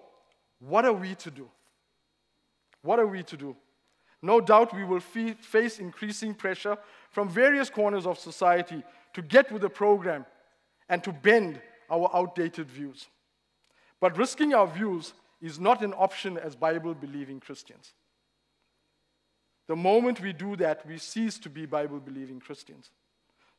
what 0.60 0.86
are 0.86 0.94
we 0.94 1.16
to 1.16 1.32
do? 1.32 1.50
What 2.82 3.00
are 3.00 3.08
we 3.08 3.24
to 3.24 3.38
do? 3.38 3.56
No 4.22 4.42
doubt 4.42 4.76
we 4.76 4.84
will 4.84 5.00
face 5.00 5.80
increasing 5.80 6.34
pressure 6.34 6.78
from 7.12 7.30
various 7.30 7.70
corners 7.70 8.06
of 8.06 8.20
society 8.20 8.84
to 9.14 9.22
get 9.22 9.52
with 9.52 9.62
the 9.62 9.70
program 9.70 10.26
and 10.90 11.04
to 11.04 11.14
bend 11.14 11.62
our 11.90 12.10
outdated 12.14 12.70
views. 12.70 13.08
But 14.00 14.18
risking 14.18 14.54
our 14.54 14.68
views 14.68 15.14
is 15.42 15.60
not 15.60 15.82
an 15.82 15.94
option 15.94 16.38
as 16.38 16.56
Bible 16.56 16.94
believing 16.94 17.40
Christians. 17.40 17.94
The 19.68 19.76
moment 19.76 20.20
we 20.20 20.34
do 20.34 20.56
that, 20.58 20.86
we 20.86 20.98
cease 20.98 21.38
to 21.40 21.50
be 21.50 21.66
Bible 21.66 22.00
believing 22.00 22.40
Christians. 22.40 22.90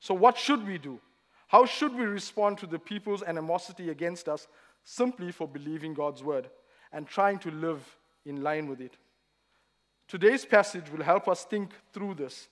So, 0.00 0.12
what 0.12 0.36
should 0.36 0.66
we 0.66 0.76
do? 0.76 0.98
How 1.48 1.66
should 1.66 1.94
we 1.94 2.04
respond 2.04 2.58
to 2.58 2.66
the 2.66 2.78
people's 2.78 3.22
animosity 3.22 3.90
against 3.90 4.28
us 4.28 4.46
simply 4.84 5.30
for 5.30 5.46
believing 5.46 5.94
God's 5.94 6.22
word 6.22 6.50
and 6.92 7.06
trying 7.06 7.38
to 7.40 7.50
live 7.50 7.96
in 8.24 8.42
line 8.42 8.68
with 8.68 8.80
it? 8.80 8.96
Today's 10.10 10.44
passage 10.44 10.90
will 10.90 11.04
help 11.04 11.28
us 11.28 11.44
think 11.44 11.70
through 11.92 12.14
this. 12.14 12.48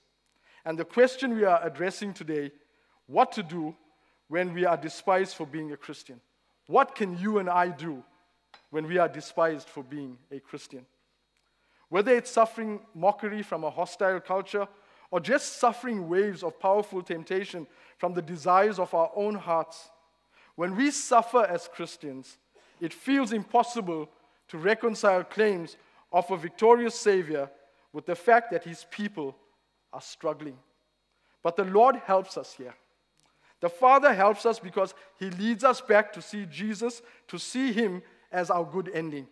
And 0.65 0.79
the 0.79 0.85
question 0.85 1.35
we 1.35 1.43
are 1.43 1.61
addressing 1.61 2.15
today 2.15 2.53
what 3.09 3.33
to 3.33 3.43
do 3.43 3.75
when 4.29 4.55
we 4.55 4.65
are 4.65 4.77
despised 4.77 5.35
for 5.35 5.45
being 5.45 5.73
a 5.73 5.77
Christian? 5.77 6.21
What 6.69 6.95
can 6.95 7.19
you 7.19 7.39
and 7.39 7.51
I 7.51 7.71
do 7.71 8.05
when 8.71 8.87
we 8.87 8.97
are 8.99 9.09
despised 9.09 9.69
for 9.69 9.83
being 9.83 10.19
a 10.31 10.39
Christian? 10.39 10.87
Whether 11.89 12.15
it's 12.15 12.31
suffering 12.31 12.79
mockery 12.95 13.43
from 13.43 13.65
a 13.65 13.71
hostile 13.71 14.21
culture 14.21 14.69
or 15.11 15.19
just 15.19 15.59
suffering 15.59 16.09
waves 16.09 16.45
of 16.45 16.61
powerful 16.61 17.03
temptation 17.03 17.67
from 17.97 18.15
the 18.15 18.23
desires 18.23 18.79
of 18.79 18.95
our 18.95 19.11
own 19.17 19.35
hearts, 19.35 19.91
when 20.55 20.77
we 20.77 20.93
suffer 20.93 21.45
as 21.45 21.67
Christians, 21.67 22.39
it 22.81 22.93
feels 22.93 23.33
impossible 23.33 24.09
to 24.47 24.59
reconcile 24.59 25.25
claims 25.25 25.77
of 26.13 26.31
a 26.31 26.37
victorious 26.37 26.95
Savior 26.95 27.51
with 27.93 28.07
the 28.07 28.17
fact 28.17 28.51
that 28.53 28.65
his 28.65 28.87
people 28.91 29.37
are 29.93 30.01
struggling. 30.01 30.59
But 31.43 31.57
the 31.57 31.65
Lord 31.65 31.97
helps 31.97 32.37
us 32.37 32.55
here. 32.55 32.75
The 33.61 33.69
Father 33.69 34.15
helps 34.15 34.47
us 34.47 34.59
because 34.59 34.95
He 35.19 35.31
leads 35.31 35.65
us 35.65 35.81
back 35.81 36.13
to 36.13 36.23
see 36.23 36.47
Jesus, 36.47 37.03
to 37.29 37.39
see 37.39 37.73
Him 37.73 38.03
as 38.31 38.51
our 38.51 38.65
good 38.65 38.91
ending, 38.95 39.27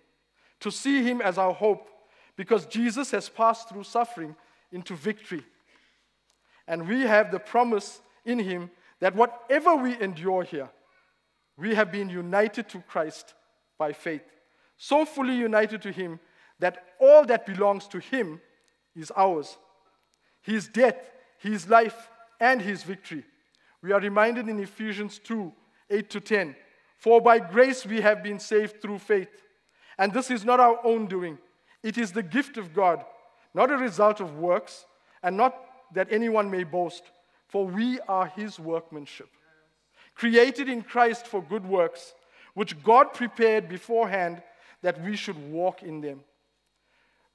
to 0.60 0.70
see 0.70 1.02
Him 1.02 1.20
as 1.20 1.38
our 1.38 1.52
hope, 1.52 1.88
because 2.36 2.66
Jesus 2.66 3.10
has 3.12 3.28
passed 3.28 3.68
through 3.68 3.84
suffering 3.84 4.34
into 4.72 4.94
victory. 4.94 5.44
And 6.66 6.88
we 6.88 7.02
have 7.02 7.30
the 7.30 7.38
promise 7.38 8.00
in 8.24 8.38
Him 8.38 8.70
that 9.00 9.14
whatever 9.14 9.76
we 9.76 10.00
endure 10.00 10.42
here, 10.42 10.70
we 11.56 11.74
have 11.74 11.92
been 11.92 12.10
united 12.10 12.68
to 12.70 12.80
Christ 12.80 13.34
by 13.78 13.92
faith, 13.92 14.24
so 14.76 15.04
fully 15.04 15.36
united 15.36 15.82
to 15.82 15.92
Him 15.92 16.18
that 16.58 16.84
all 17.00 17.24
that 17.26 17.46
belongs 17.46 17.86
to 17.88 17.98
Him 17.98 18.40
is 18.94 19.12
ours. 19.16 19.58
His 20.42 20.68
death, 20.68 20.96
His 21.38 21.68
life, 21.68 22.08
and 22.40 22.60
His 22.60 22.82
victory 22.82 23.24
we 23.86 23.92
are 23.92 24.00
reminded 24.00 24.48
in 24.48 24.58
Ephesians 24.58 25.20
2 25.20 25.52
8 25.90 26.10
to 26.10 26.20
10 26.20 26.56
For 26.98 27.20
by 27.20 27.38
grace 27.38 27.86
we 27.86 28.00
have 28.00 28.20
been 28.20 28.40
saved 28.40 28.82
through 28.82 28.98
faith. 28.98 29.28
And 29.96 30.12
this 30.12 30.28
is 30.28 30.44
not 30.44 30.58
our 30.58 30.78
own 30.84 31.06
doing, 31.06 31.38
it 31.84 31.96
is 31.96 32.10
the 32.12 32.22
gift 32.22 32.58
of 32.58 32.74
God, 32.74 33.04
not 33.54 33.70
a 33.70 33.76
result 33.76 34.20
of 34.20 34.36
works, 34.36 34.86
and 35.22 35.36
not 35.36 35.56
that 35.94 36.08
anyone 36.10 36.50
may 36.50 36.64
boast. 36.64 37.04
For 37.46 37.64
we 37.64 38.00
are 38.08 38.26
his 38.26 38.58
workmanship, 38.58 39.28
created 40.16 40.68
in 40.68 40.82
Christ 40.82 41.28
for 41.28 41.40
good 41.40 41.64
works, 41.64 42.12
which 42.54 42.82
God 42.82 43.14
prepared 43.14 43.68
beforehand 43.68 44.42
that 44.82 45.00
we 45.00 45.14
should 45.14 45.38
walk 45.52 45.84
in 45.84 46.00
them. 46.00 46.24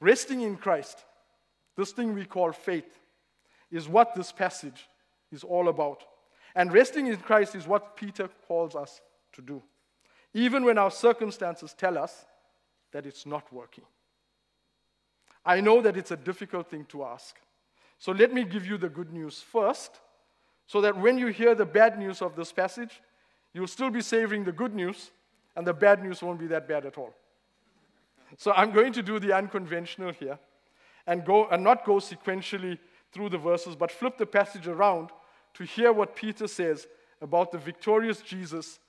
Resting 0.01 0.41
in 0.41 0.57
Christ, 0.57 1.05
this 1.77 1.91
thing 1.91 2.13
we 2.13 2.25
call 2.25 2.51
faith, 2.51 2.99
is 3.71 3.87
what 3.87 4.13
this 4.15 4.31
passage 4.31 4.89
is 5.31 5.43
all 5.45 5.69
about. 5.69 6.03
And 6.55 6.73
resting 6.73 7.07
in 7.07 7.15
Christ 7.17 7.55
is 7.55 7.67
what 7.67 7.95
Peter 7.95 8.29
calls 8.47 8.75
us 8.75 8.99
to 9.33 9.41
do, 9.41 9.61
even 10.33 10.65
when 10.65 10.77
our 10.77 10.91
circumstances 10.91 11.73
tell 11.73 11.97
us 11.97 12.25
that 12.91 13.05
it's 13.05 13.25
not 13.25 13.53
working. 13.53 13.85
I 15.45 15.61
know 15.61 15.81
that 15.81 15.95
it's 15.95 16.11
a 16.11 16.17
difficult 16.17 16.69
thing 16.69 16.85
to 16.89 17.05
ask. 17.05 17.37
So 17.99 18.11
let 18.11 18.33
me 18.33 18.43
give 18.43 18.65
you 18.65 18.77
the 18.77 18.89
good 18.89 19.13
news 19.13 19.39
first, 19.39 19.91
so 20.67 20.81
that 20.81 20.97
when 20.97 21.17
you 21.17 21.27
hear 21.27 21.53
the 21.53 21.65
bad 21.65 21.97
news 21.99 22.21
of 22.21 22.35
this 22.35 22.51
passage, 22.51 23.01
you'll 23.53 23.67
still 23.67 23.91
be 23.91 24.01
savoring 24.01 24.43
the 24.43 24.51
good 24.51 24.73
news, 24.73 25.11
and 25.55 25.65
the 25.65 25.73
bad 25.73 26.03
news 26.03 26.21
won't 26.21 26.39
be 26.39 26.47
that 26.47 26.67
bad 26.67 26.85
at 26.85 26.97
all. 26.97 27.13
So 28.37 28.51
I'm 28.53 28.71
going 28.71 28.93
to 28.93 29.03
do 29.03 29.19
the 29.19 29.33
unconventional 29.33 30.13
here 30.13 30.39
and 31.07 31.25
go 31.25 31.47
and 31.47 31.63
not 31.63 31.85
go 31.85 31.95
sequentially 31.95 32.77
through 33.11 33.29
the 33.29 33.37
verses, 33.37 33.75
but 33.75 33.91
flip 33.91 34.17
the 34.17 34.25
passage 34.25 34.67
around 34.67 35.09
to 35.55 35.63
hear 35.63 35.91
what 35.91 36.15
Peter 36.15 36.47
says 36.47 36.87
about 37.21 37.51
the 37.51 37.57
victorious 37.57 38.21
Jesus 38.21 38.79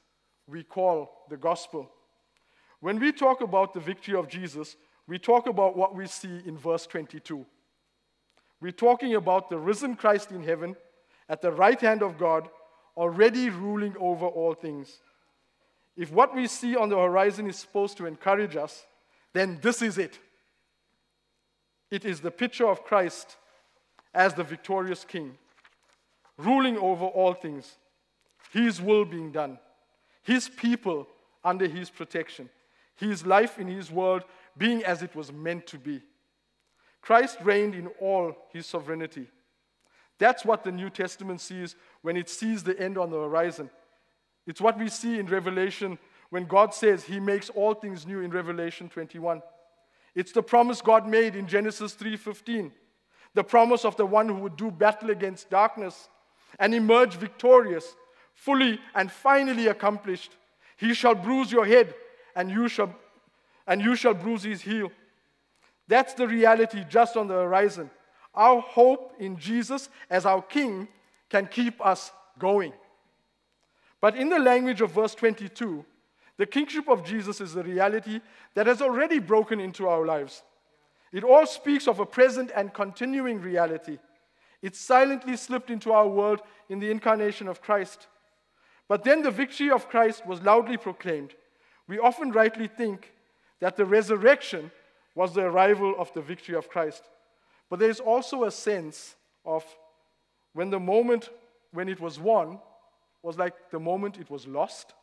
we 0.48 0.62
call 0.62 1.24
the 1.28 1.36
gospel. 1.36 1.90
When 2.80 2.98
we 2.98 3.12
talk 3.12 3.40
about 3.40 3.74
the 3.74 3.80
victory 3.80 4.14
of 4.14 4.28
Jesus, 4.28 4.76
we 5.06 5.18
talk 5.18 5.46
about 5.46 5.76
what 5.76 5.94
we 5.94 6.06
see 6.06 6.40
in 6.46 6.56
verse 6.56 6.86
22. 6.86 7.44
We're 8.60 8.72
talking 8.72 9.14
about 9.14 9.50
the 9.50 9.58
risen 9.58 9.96
Christ 9.96 10.30
in 10.30 10.42
heaven 10.42 10.76
at 11.28 11.42
the 11.42 11.52
right 11.52 11.80
hand 11.80 12.02
of 12.02 12.18
God, 12.18 12.48
already 12.96 13.50
ruling 13.50 13.94
over 13.98 14.26
all 14.26 14.54
things. 14.54 15.00
If 15.96 16.12
what 16.12 16.34
we 16.34 16.46
see 16.46 16.76
on 16.76 16.88
the 16.88 16.98
horizon 16.98 17.48
is 17.48 17.56
supposed 17.56 17.96
to 17.98 18.06
encourage 18.06 18.56
us, 18.56 18.86
then 19.32 19.58
this 19.62 19.82
is 19.82 19.98
it. 19.98 20.18
It 21.90 22.04
is 22.04 22.20
the 22.20 22.30
picture 22.30 22.66
of 22.66 22.84
Christ 22.84 23.36
as 24.14 24.34
the 24.34 24.44
victorious 24.44 25.04
king, 25.04 25.36
ruling 26.36 26.76
over 26.76 27.04
all 27.04 27.34
things, 27.34 27.76
his 28.52 28.80
will 28.80 29.04
being 29.04 29.32
done, 29.32 29.58
his 30.22 30.48
people 30.48 31.06
under 31.44 31.66
his 31.66 31.90
protection, 31.90 32.48
his 32.96 33.26
life 33.26 33.58
in 33.58 33.66
his 33.66 33.90
world 33.90 34.22
being 34.56 34.84
as 34.84 35.02
it 35.02 35.14
was 35.16 35.32
meant 35.32 35.66
to 35.68 35.78
be. 35.78 36.00
Christ 37.00 37.38
reigned 37.42 37.74
in 37.74 37.88
all 38.00 38.36
his 38.52 38.66
sovereignty. 38.66 39.26
That's 40.18 40.44
what 40.44 40.62
the 40.62 40.70
New 40.72 40.88
Testament 40.88 41.40
sees 41.40 41.74
when 42.02 42.16
it 42.16 42.28
sees 42.28 42.62
the 42.62 42.78
end 42.78 42.96
on 42.96 43.10
the 43.10 43.20
horizon. 43.20 43.70
It's 44.46 44.60
what 44.60 44.78
we 44.78 44.88
see 44.88 45.18
in 45.18 45.26
Revelation 45.26 45.98
when 46.32 46.46
God 46.46 46.72
says 46.72 47.04
he 47.04 47.20
makes 47.20 47.50
all 47.50 47.74
things 47.74 48.06
new 48.06 48.20
in 48.20 48.30
Revelation 48.30 48.88
21. 48.88 49.42
It's 50.14 50.32
the 50.32 50.42
promise 50.42 50.80
God 50.80 51.06
made 51.06 51.36
in 51.36 51.46
Genesis 51.46 51.92
3:15. 51.92 52.72
The 53.34 53.44
promise 53.44 53.84
of 53.84 53.98
the 53.98 54.06
one 54.06 54.30
who 54.30 54.36
would 54.36 54.56
do 54.56 54.70
battle 54.70 55.10
against 55.10 55.50
darkness 55.50 56.08
and 56.58 56.74
emerge 56.74 57.16
victorious, 57.16 57.94
fully 58.32 58.80
and 58.94 59.12
finally 59.12 59.66
accomplished. 59.66 60.34
He 60.78 60.94
shall 60.94 61.14
bruise 61.14 61.52
your 61.52 61.66
head 61.66 61.94
and 62.34 62.50
you 62.50 62.66
shall 62.66 62.94
and 63.66 63.82
you 63.82 63.94
shall 63.94 64.14
bruise 64.14 64.42
his 64.42 64.62
heel. 64.62 64.90
That's 65.86 66.14
the 66.14 66.26
reality 66.26 66.86
just 66.88 67.14
on 67.14 67.26
the 67.26 67.34
horizon. 67.34 67.90
Our 68.34 68.62
hope 68.62 69.12
in 69.18 69.36
Jesus 69.36 69.90
as 70.08 70.24
our 70.24 70.40
King 70.40 70.88
can 71.28 71.46
keep 71.46 71.84
us 71.84 72.10
going. 72.38 72.72
But 74.00 74.16
in 74.16 74.30
the 74.30 74.38
language 74.38 74.80
of 74.80 74.92
verse 74.92 75.14
22, 75.14 75.84
the 76.38 76.46
kingship 76.46 76.88
of 76.88 77.04
Jesus 77.04 77.40
is 77.40 77.56
a 77.56 77.62
reality 77.62 78.20
that 78.54 78.66
has 78.66 78.80
already 78.80 79.18
broken 79.18 79.60
into 79.60 79.88
our 79.88 80.04
lives. 80.04 80.42
It 81.12 81.24
all 81.24 81.46
speaks 81.46 81.86
of 81.86 82.00
a 82.00 82.06
present 82.06 82.50
and 82.54 82.72
continuing 82.72 83.40
reality. 83.40 83.98
It 84.62 84.74
silently 84.76 85.36
slipped 85.36 85.70
into 85.70 85.92
our 85.92 86.08
world 86.08 86.40
in 86.68 86.78
the 86.78 86.90
incarnation 86.90 87.48
of 87.48 87.60
Christ. 87.60 88.06
But 88.88 89.04
then 89.04 89.22
the 89.22 89.30
victory 89.30 89.70
of 89.70 89.88
Christ 89.88 90.26
was 90.26 90.42
loudly 90.42 90.76
proclaimed. 90.76 91.34
We 91.86 91.98
often 91.98 92.32
rightly 92.32 92.68
think 92.68 93.12
that 93.60 93.76
the 93.76 93.84
resurrection 93.84 94.70
was 95.14 95.34
the 95.34 95.42
arrival 95.42 95.94
of 95.98 96.12
the 96.14 96.22
victory 96.22 96.54
of 96.54 96.68
Christ. 96.68 97.02
But 97.68 97.78
there 97.78 97.90
is 97.90 98.00
also 98.00 98.44
a 98.44 98.50
sense 98.50 99.16
of 99.44 99.64
when 100.54 100.70
the 100.70 100.80
moment 100.80 101.28
when 101.72 101.88
it 101.88 102.00
was 102.00 102.18
won 102.18 102.58
was 103.22 103.38
like 103.38 103.70
the 103.70 103.80
moment 103.80 104.18
it 104.18 104.30
was 104.30 104.46
lost. 104.46 104.94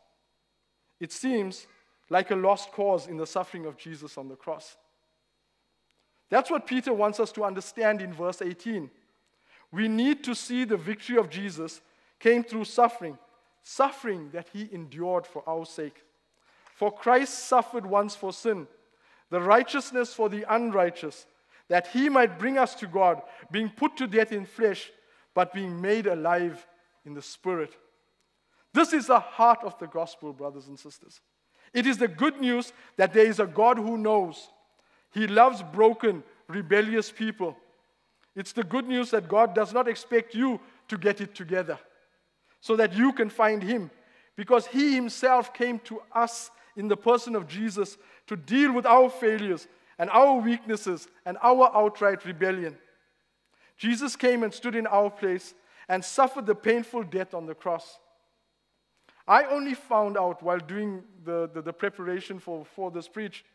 It 0.99 1.11
seems 1.11 1.67
like 2.09 2.31
a 2.31 2.35
lost 2.35 2.71
cause 2.71 3.07
in 3.07 3.17
the 3.17 3.27
suffering 3.27 3.65
of 3.65 3.77
Jesus 3.77 4.17
on 4.17 4.27
the 4.27 4.35
cross. 4.35 4.77
That's 6.29 6.51
what 6.51 6.67
Peter 6.67 6.93
wants 6.93 7.19
us 7.19 7.31
to 7.33 7.43
understand 7.43 8.01
in 8.01 8.13
verse 8.13 8.41
18. 8.41 8.89
We 9.71 9.87
need 9.87 10.23
to 10.23 10.35
see 10.35 10.63
the 10.63 10.77
victory 10.77 11.17
of 11.17 11.29
Jesus 11.29 11.81
came 12.19 12.43
through 12.43 12.65
suffering, 12.65 13.17
suffering 13.63 14.29
that 14.31 14.47
he 14.51 14.69
endured 14.71 15.25
for 15.25 15.47
our 15.47 15.65
sake. 15.65 16.03
For 16.75 16.91
Christ 16.91 17.47
suffered 17.47 17.85
once 17.85 18.15
for 18.15 18.33
sin, 18.33 18.67
the 19.29 19.41
righteousness 19.41 20.13
for 20.13 20.29
the 20.29 20.45
unrighteous, 20.53 21.25
that 21.67 21.87
he 21.87 22.09
might 22.09 22.39
bring 22.39 22.57
us 22.57 22.73
to 22.75 22.87
God, 22.87 23.21
being 23.51 23.69
put 23.69 23.97
to 23.97 24.07
death 24.07 24.31
in 24.31 24.45
flesh, 24.45 24.91
but 25.35 25.53
being 25.53 25.79
made 25.79 26.07
alive 26.07 26.65
in 27.05 27.13
the 27.13 27.21
spirit. 27.21 27.75
This 28.79 28.93
is 28.93 29.07
the 29.07 29.19
heart 29.19 29.59
of 29.65 29.77
the 29.77 29.87
gospel, 29.87 30.31
brothers 30.31 30.69
and 30.69 30.79
sisters. 30.79 31.19
It 31.73 31.85
is 31.85 31.97
the 31.97 32.07
good 32.07 32.39
news 32.39 32.71
that 32.95 33.13
there 33.13 33.25
is 33.25 33.41
a 33.41 33.45
God 33.45 33.77
who 33.77 33.97
knows. 33.97 34.47
He 35.11 35.27
loves 35.27 35.61
broken, 35.61 36.23
rebellious 36.47 37.11
people. 37.11 37.57
It's 38.37 38.53
the 38.53 38.63
good 38.63 38.87
news 38.87 39.11
that 39.11 39.27
God 39.27 39.53
does 39.53 39.73
not 39.73 39.89
expect 39.89 40.33
you 40.33 40.61
to 40.87 40.97
get 40.97 41.19
it 41.19 41.35
together 41.35 41.77
so 42.61 42.77
that 42.77 42.93
you 42.93 43.11
can 43.11 43.29
find 43.29 43.61
Him 43.61 43.91
because 44.37 44.65
He 44.65 44.95
Himself 44.95 45.53
came 45.53 45.79
to 45.79 46.01
us 46.15 46.49
in 46.77 46.87
the 46.87 46.95
person 46.95 47.35
of 47.35 47.49
Jesus 47.49 47.97
to 48.27 48.37
deal 48.37 48.71
with 48.71 48.85
our 48.85 49.09
failures 49.09 49.67
and 49.97 50.09
our 50.09 50.35
weaknesses 50.35 51.09
and 51.25 51.37
our 51.43 51.69
outright 51.75 52.23
rebellion. 52.23 52.77
Jesus 53.75 54.15
came 54.15 54.41
and 54.41 54.53
stood 54.53 54.75
in 54.75 54.87
our 54.87 55.09
place 55.09 55.53
and 55.89 56.05
suffered 56.05 56.45
the 56.45 56.55
painful 56.55 57.03
death 57.03 57.33
on 57.33 57.45
the 57.45 57.53
cross. 57.53 57.99
I 59.29 59.43
only 59.45 59.75
found 59.75 60.17
out 60.17 60.41
while 60.41 60.57
doing 60.57 61.03
the, 61.23 61.47
the, 61.53 61.61
the, 61.61 61.71
preparation 61.71 62.39
for, 62.39 62.65
for 62.65 62.89
this 62.89 63.07
preach 63.07 63.45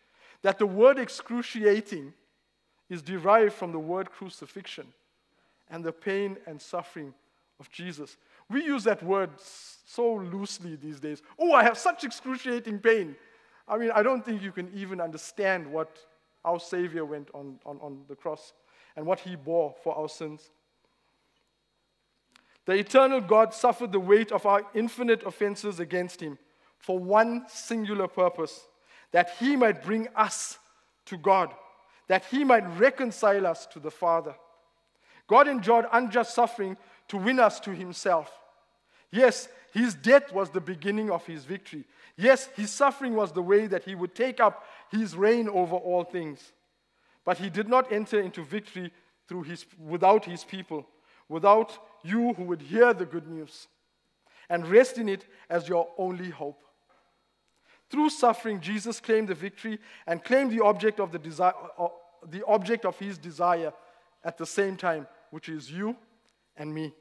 that 0.42 0.56
the 0.56 0.66
word 0.66 1.00
excruciating 1.00 2.14
is 2.88 3.02
derived 3.02 3.54
from 3.54 3.72
the 3.72 3.78
word 3.80 4.12
crucifixion 4.12 4.86
and 5.68 5.82
the 5.82 5.90
pain 5.90 6.36
and 6.46 6.62
suffering 6.62 7.12
of 7.58 7.70
Jesus. 7.72 8.16
We 8.48 8.64
use 8.64 8.84
that 8.84 9.02
word 9.02 9.30
so 9.38 10.14
loosely 10.14 10.76
these 10.76 11.00
days. 11.00 11.22
Oh, 11.40 11.52
I 11.54 11.64
have 11.64 11.76
such 11.76 12.04
excruciating 12.04 12.78
pain. 12.78 13.16
I 13.66 13.76
mean, 13.76 13.90
I 13.92 14.04
don't 14.04 14.24
think 14.24 14.42
you 14.42 14.52
can 14.52 14.70
even 14.74 15.00
understand 15.00 15.66
what 15.66 15.98
our 16.44 16.60
Savior 16.60 17.04
went 17.04 17.30
on, 17.34 17.58
on, 17.66 17.78
on 17.80 18.02
the 18.06 18.14
cross 18.14 18.52
and 18.96 19.04
what 19.04 19.18
he 19.18 19.34
bore 19.34 19.74
for 19.82 19.96
our 19.96 20.08
sins. 20.08 20.50
The 22.66 22.74
eternal 22.74 23.20
God 23.20 23.52
suffered 23.52 23.92
the 23.92 24.00
weight 24.00 24.32
of 24.32 24.46
our 24.46 24.62
infinite 24.74 25.22
offenses 25.24 25.80
against 25.80 26.20
him 26.20 26.38
for 26.78 26.98
one 26.98 27.44
singular 27.48 28.08
purpose 28.08 28.66
that 29.12 29.30
he 29.38 29.56
might 29.56 29.82
bring 29.82 30.08
us 30.16 30.58
to 31.06 31.16
God, 31.16 31.54
that 32.08 32.24
he 32.30 32.42
might 32.42 32.66
reconcile 32.78 33.46
us 33.46 33.66
to 33.66 33.78
the 33.78 33.90
Father. 33.90 34.34
God 35.26 35.48
endured 35.48 35.86
unjust 35.92 36.34
suffering 36.34 36.76
to 37.08 37.16
win 37.16 37.38
us 37.38 37.60
to 37.60 37.70
himself. 37.70 38.30
Yes, 39.10 39.48
his 39.72 39.94
death 39.94 40.32
was 40.32 40.50
the 40.50 40.60
beginning 40.60 41.10
of 41.10 41.24
his 41.26 41.44
victory. 41.44 41.84
Yes, 42.16 42.48
his 42.56 42.70
suffering 42.70 43.14
was 43.14 43.32
the 43.32 43.42
way 43.42 43.66
that 43.66 43.84
he 43.84 43.94
would 43.94 44.14
take 44.14 44.40
up 44.40 44.64
his 44.90 45.16
reign 45.16 45.48
over 45.48 45.76
all 45.76 46.04
things. 46.04 46.52
But 47.24 47.38
he 47.38 47.50
did 47.50 47.68
not 47.68 47.92
enter 47.92 48.20
into 48.20 48.42
victory 48.42 48.92
through 49.28 49.44
his, 49.44 49.64
without 49.78 50.24
his 50.24 50.44
people, 50.44 50.86
without 51.28 51.78
you 52.02 52.34
who 52.34 52.44
would 52.44 52.62
hear 52.62 52.92
the 52.92 53.06
good 53.06 53.26
news 53.28 53.68
and 54.48 54.66
rest 54.66 54.98
in 54.98 55.08
it 55.08 55.26
as 55.48 55.68
your 55.68 55.88
only 55.96 56.30
hope. 56.30 56.64
Through 57.90 58.10
suffering, 58.10 58.60
Jesus 58.60 59.00
claimed 59.00 59.28
the 59.28 59.34
victory 59.34 59.78
and 60.06 60.22
claimed 60.22 60.50
the 60.50 60.64
object 60.64 61.00
of, 61.00 61.12
the, 61.12 61.18
desire, 61.18 61.52
uh, 61.78 61.88
the 62.28 62.44
object 62.46 62.84
of 62.84 62.98
his 62.98 63.18
desire 63.18 63.72
at 64.24 64.38
the 64.38 64.46
same 64.46 64.76
time, 64.76 65.06
which 65.30 65.48
is 65.48 65.70
you 65.70 65.96
and 66.56 66.74
me. 66.74 66.92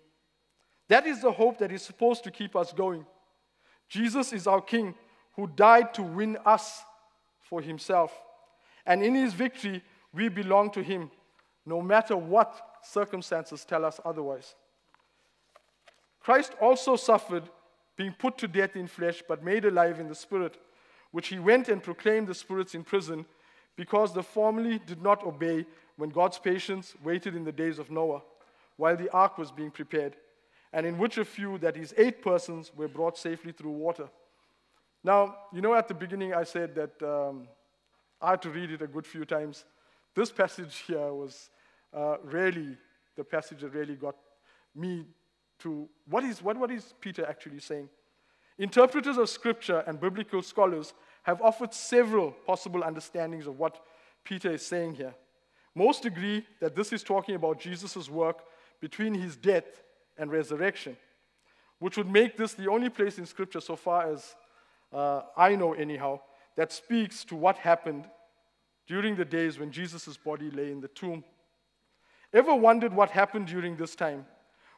That 0.90 1.08
is 1.08 1.22
the 1.22 1.32
hope 1.32 1.58
that 1.60 1.72
is 1.72 1.82
supposed 1.82 2.24
to 2.26 2.32
keep 2.32 2.56
us 2.56 2.74
going. 2.74 3.06
Jesus 3.88 4.34
is 4.34 4.48
our 4.48 4.62
King 4.62 4.94
who 5.36 5.48
died 5.48 5.94
to 5.96 6.04
win 6.04 6.38
us 6.46 6.84
for 7.40 7.62
himself. 7.62 8.14
And 8.86 9.04
in 9.04 9.16
his 9.16 9.34
victory, 9.34 9.84
we 10.14 10.30
belong 10.30 10.72
to 10.72 10.84
him, 10.84 11.10
no 11.66 11.82
matter 11.82 12.16
what 12.16 12.73
circumstances 12.84 13.66
tell 13.66 13.86
us 13.86 14.00
otherwise. 14.06 14.56
Christ 16.22 16.54
also 16.62 16.96
suffered, 16.96 17.44
being 17.98 18.14
put 18.18 18.38
to 18.40 18.48
death 18.48 18.76
in 18.76 18.88
flesh, 18.88 19.22
but 19.28 19.44
made 19.44 19.66
alive 19.66 20.00
in 20.00 20.08
the 20.08 20.16
spirit, 20.16 20.58
which 21.12 21.28
he 21.28 21.38
went 21.38 21.70
and 21.70 21.84
proclaimed 21.84 22.28
the 22.28 22.34
spirits 22.34 22.74
in 22.74 22.84
prison, 22.84 23.26
because 23.76 24.14
the 24.14 24.24
formerly 24.24 24.80
did 24.80 25.02
not 25.02 25.24
obey 25.24 25.66
when 25.98 26.10
God's 26.10 26.40
patience 26.40 26.96
waited 27.04 27.36
in 27.36 27.44
the 27.44 27.52
days 27.52 27.78
of 27.78 27.92
Noah, 27.92 28.22
while 28.78 28.96
the 28.96 29.12
ark 29.12 29.38
was 29.38 29.52
being 29.52 29.70
prepared, 29.70 30.16
and 30.72 30.86
in 30.86 30.98
which 30.98 31.18
a 31.18 31.26
few, 31.26 31.58
that 31.60 31.78
is, 31.78 31.94
eight 31.98 32.22
persons, 32.24 32.72
were 32.76 32.88
brought 32.88 33.18
safely 33.18 33.52
through 33.52 33.72
water. 33.72 34.10
Now, 35.04 35.36
you 35.54 35.62
know, 35.62 35.76
at 35.76 35.88
the 35.88 35.94
beginning 35.94 36.34
I 36.34 36.44
said 36.44 36.74
that 36.76 37.04
um, 37.04 37.48
I 38.22 38.32
had 38.32 38.42
to 38.44 38.50
read 38.50 38.72
it 38.72 38.82
a 38.82 38.88
good 38.88 39.06
few 39.06 39.26
times. 39.26 39.66
This 40.16 40.32
passage 40.32 40.78
here 40.88 41.14
was 41.14 41.50
uh, 41.96 42.18
really 42.24 42.78
the 43.16 43.24
passage 43.24 43.62
that 43.62 43.74
really 43.74 43.96
got 43.96 44.16
me 44.76 45.06
to 45.60 45.88
what 46.08 46.24
is, 46.24 46.42
what, 46.42 46.58
what 46.58 46.72
is 46.72 46.94
Peter 47.00 47.26
actually 47.26 47.60
saying? 47.60 47.90
Interpreters 48.58 49.18
of 49.18 49.30
scripture 49.30 49.84
and 49.88 50.00
biblical 50.00 50.42
scholars 50.42 50.94
have 51.24 51.42
offered 51.42 51.74
several 51.74 52.32
possible 52.32 52.84
understandings 52.84 53.48
of 53.48 53.58
what 53.58 53.82
Peter 54.24 54.52
is 54.52 54.66
saying 54.66 54.96
here. 54.96 55.14
Most 55.76 56.06
agree 56.06 56.46
that 56.60 56.76
this 56.76 56.94
is 56.94 57.02
talking 57.02 57.36
about 57.36 57.60
Jesus' 57.60 58.10
work 58.10 58.44
between 58.80 59.14
his 59.14 59.36
death 59.36 59.84
and 60.18 60.32
resurrection, 60.32 60.96
which 61.80 61.98
would 61.98 62.10
make 62.10 62.38
this 62.38 62.54
the 62.54 62.70
only 62.70 62.90
place 62.90 63.18
in 63.18 63.26
scripture, 63.26 63.62
so 63.62 63.76
far 63.76 64.12
as 64.12 64.36
uh, 64.92 65.22
I 65.36 65.56
know 65.56 65.74
anyhow, 65.74 66.20
that 66.56 66.72
speaks 66.72 67.26
to 67.26 67.36
what 67.36 67.58
happened 67.58 68.06
during 68.86 69.16
the 69.16 69.26
days 69.26 69.58
when 69.58 69.72
Jesus' 69.72 70.18
body 70.18 70.52
lay 70.52 70.72
in 70.72 70.82
the 70.82 70.90
tomb. 70.90 71.24
Ever 72.34 72.56
wondered 72.56 72.94
what 72.94 73.12
happened 73.12 73.48
during 73.48 73.76
this 73.76 73.96
time? 73.96 74.26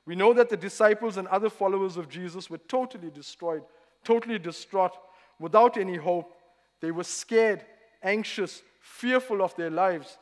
We 0.05 0.15
know 0.15 0.33
that 0.33 0.49
the 0.49 0.57
disciples 0.57 1.17
and 1.17 1.27
other 1.29 1.49
followers 1.49 1.97
of 1.97 2.09
Jesus 2.09 2.49
were 2.49 2.59
totally 2.59 3.09
destroyed, 3.09 3.63
totally 4.03 4.37
distraught, 4.37 4.91
without 5.39 5.77
any 5.77 5.95
hope. 5.95 6.33
They 6.81 6.91
were 6.91 7.03
scared, 7.03 7.65
anxious, 8.03 8.61
fearful 8.81 9.41
of 9.41 9.55
their 9.55 9.71
lives, 9.71 10.17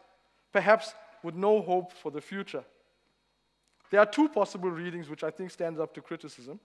perhaps 0.51 0.93
with 1.23 1.35
no 1.35 1.61
hope 1.61 1.91
for 1.91 2.11
the 2.11 2.21
future. 2.21 2.63
There 3.89 3.99
are 3.99 4.05
two 4.05 4.29
possible 4.29 4.71
readings 4.71 5.09
which 5.09 5.23
I 5.23 5.31
think 5.31 5.51
stands 5.51 5.79
up 5.79 5.93
to 5.95 6.01
criticism. 6.01 6.59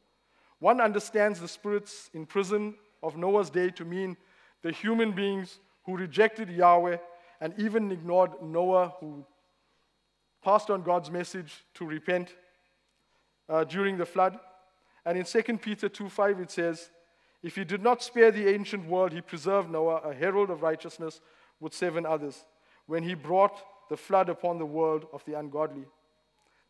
One 0.60 0.80
understands 0.80 1.40
the 1.40 1.48
spirits 1.48 2.10
in 2.14 2.26
prison 2.26 2.74
of 3.02 3.16
Noah's 3.16 3.50
day 3.50 3.70
to 3.70 3.84
mean 3.84 4.16
the 4.62 4.72
human 4.72 5.12
beings 5.12 5.60
who 5.84 5.96
rejected 5.96 6.50
Yahweh 6.50 6.98
and 7.40 7.54
even 7.58 7.92
ignored 7.92 8.30
Noah, 8.42 8.94
who 9.00 9.24
passed 10.48 10.70
on 10.70 10.80
God's 10.80 11.10
message 11.10 11.62
to 11.74 11.84
repent 11.84 12.34
uh, 13.50 13.64
during 13.64 13.98
the 13.98 14.06
flood. 14.06 14.40
And 15.04 15.18
in 15.18 15.26
2 15.26 15.58
Peter 15.58 15.90
2:5 15.90 16.40
it 16.40 16.50
says, 16.50 16.90
If 17.42 17.56
he 17.56 17.64
did 17.64 17.82
not 17.82 18.02
spare 18.02 18.30
the 18.30 18.48
ancient 18.48 18.88
world, 18.88 19.12
he 19.12 19.20
preserved 19.20 19.70
Noah, 19.70 19.96
a 19.96 20.14
herald 20.14 20.48
of 20.48 20.62
righteousness, 20.62 21.20
with 21.60 21.74
seven 21.74 22.06
others, 22.06 22.46
when 22.86 23.02
he 23.02 23.12
brought 23.12 23.62
the 23.90 23.96
flood 23.98 24.30
upon 24.30 24.56
the 24.56 24.64
world 24.64 25.06
of 25.12 25.22
the 25.26 25.34
ungodly. 25.34 25.84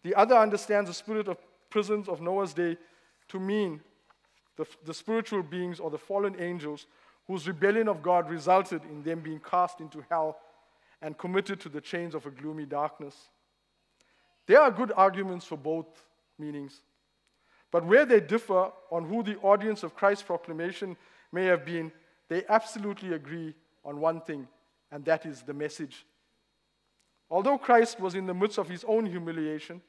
The 0.02 0.16
other 0.16 0.34
understands 0.34 0.90
the 0.90 0.94
spirit 0.94 1.28
of 1.28 1.38
prisons 1.70 2.08
of 2.08 2.20
Noah's 2.20 2.54
day 2.54 2.76
to 3.28 3.38
mean 3.38 3.80
the, 4.56 4.66
the 4.86 4.94
spiritual 4.94 5.44
beings 5.44 5.78
or 5.78 5.88
the 5.88 5.98
fallen 5.98 6.34
angels 6.40 6.88
whose 7.28 7.46
rebellion 7.46 7.86
of 7.86 8.02
God 8.02 8.28
resulted 8.28 8.82
in 8.90 9.04
them 9.04 9.20
being 9.20 9.38
cast 9.38 9.78
into 9.80 10.04
hell 10.10 10.36
and 11.00 11.16
committed 11.16 11.60
to 11.60 11.68
the 11.68 11.80
chains 11.80 12.16
of 12.16 12.26
a 12.26 12.30
gloomy 12.32 12.66
darkness. 12.66 13.30
There 14.48 14.61
are 14.61 14.70
good 14.70 14.92
arguments 14.96 15.44
for 15.44 15.56
both 15.56 15.87
meanings. 16.38 16.80
But 17.70 17.84
where 17.84 18.06
they 18.06 18.18
differ 18.18 18.72
on 18.90 19.04
who 19.04 19.22
the 19.22 19.37
audience 19.40 19.82
of 19.82 19.94
Christ's 19.94 20.24
proclamation 20.24 20.96
may 21.30 21.44
have 21.44 21.66
been, 21.66 21.92
they 22.28 22.44
absolutely 22.48 23.12
agree 23.12 23.54
on 23.84 24.00
one 24.00 24.22
thing, 24.22 24.48
and 24.90 25.04
that 25.04 25.26
is 25.26 25.42
the 25.42 25.52
message. 25.52 26.06
Although 27.30 27.58
Christ 27.58 28.00
was 28.00 28.14
in 28.14 28.26
the 28.26 28.32
midst 28.32 28.58
of 28.58 28.70
his 28.70 28.84
own 28.88 29.04
humiliation, 29.04 29.82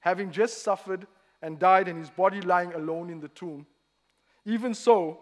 having 0.00 0.32
just 0.32 0.62
suffered 0.62 1.06
and 1.40 1.60
died 1.60 1.86
and 1.86 1.96
his 1.96 2.10
body 2.10 2.40
lying 2.40 2.72
alone 2.74 3.08
in 3.08 3.20
the 3.20 3.28
tomb, 3.28 3.66
even 4.44 4.74
so, 4.74 5.20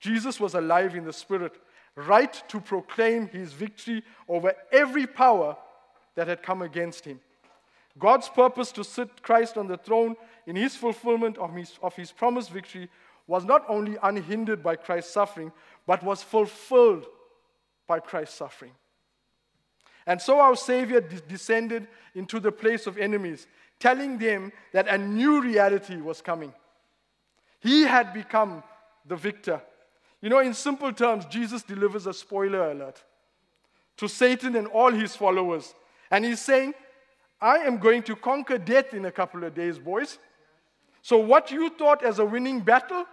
Jesus 0.00 0.40
was 0.40 0.54
alive 0.54 0.96
in 0.96 1.04
the 1.04 1.12
Spirit, 1.12 1.52
right 1.94 2.42
to 2.48 2.60
proclaim 2.60 3.28
his 3.28 3.52
victory 3.52 4.02
over 4.28 4.52
every 4.72 5.06
power 5.06 5.56
that 6.16 6.26
had 6.26 6.42
come 6.42 6.62
against 6.62 7.04
him. 7.04 7.20
God's 7.98 8.28
purpose 8.28 8.72
to 8.72 8.84
sit 8.84 9.22
Christ 9.22 9.56
on 9.56 9.66
the 9.66 9.76
throne 9.76 10.16
in 10.46 10.56
his 10.56 10.76
fulfillment 10.76 11.38
of 11.38 11.54
his, 11.54 11.78
of 11.82 11.94
his 11.96 12.12
promised 12.12 12.50
victory 12.50 12.88
was 13.26 13.44
not 13.44 13.64
only 13.68 13.96
unhindered 14.02 14.62
by 14.62 14.76
Christ's 14.76 15.12
suffering, 15.12 15.52
but 15.86 16.02
was 16.02 16.22
fulfilled 16.22 17.06
by 17.86 18.00
Christ's 18.00 18.36
suffering. 18.36 18.72
And 20.06 20.20
so 20.20 20.40
our 20.40 20.56
Savior 20.56 21.00
de- 21.00 21.20
descended 21.20 21.86
into 22.14 22.40
the 22.40 22.52
place 22.52 22.86
of 22.86 22.96
enemies, 22.96 23.46
telling 23.78 24.18
them 24.18 24.52
that 24.72 24.88
a 24.88 24.96
new 24.96 25.42
reality 25.42 25.96
was 25.96 26.22
coming. 26.22 26.52
He 27.60 27.82
had 27.82 28.14
become 28.14 28.62
the 29.06 29.16
victor. 29.16 29.60
You 30.22 30.30
know, 30.30 30.38
in 30.38 30.54
simple 30.54 30.92
terms, 30.92 31.26
Jesus 31.26 31.62
delivers 31.62 32.06
a 32.06 32.14
spoiler 32.14 32.70
alert 32.70 33.02
to 33.98 34.08
Satan 34.08 34.56
and 34.56 34.66
all 34.68 34.90
his 34.90 35.14
followers. 35.14 35.74
And 36.10 36.24
he's 36.24 36.40
saying, 36.40 36.72
I 37.40 37.58
am 37.58 37.78
going 37.78 38.02
to 38.04 38.16
conquer 38.16 38.58
death 38.58 38.94
in 38.94 39.04
a 39.04 39.12
couple 39.12 39.44
of 39.44 39.54
days, 39.54 39.78
boys. 39.78 40.18
So, 41.02 41.18
what 41.18 41.50
you 41.50 41.70
thought 41.70 42.04
as 42.04 42.18
a 42.18 42.24
winning 42.24 42.60
battle? 42.60 43.04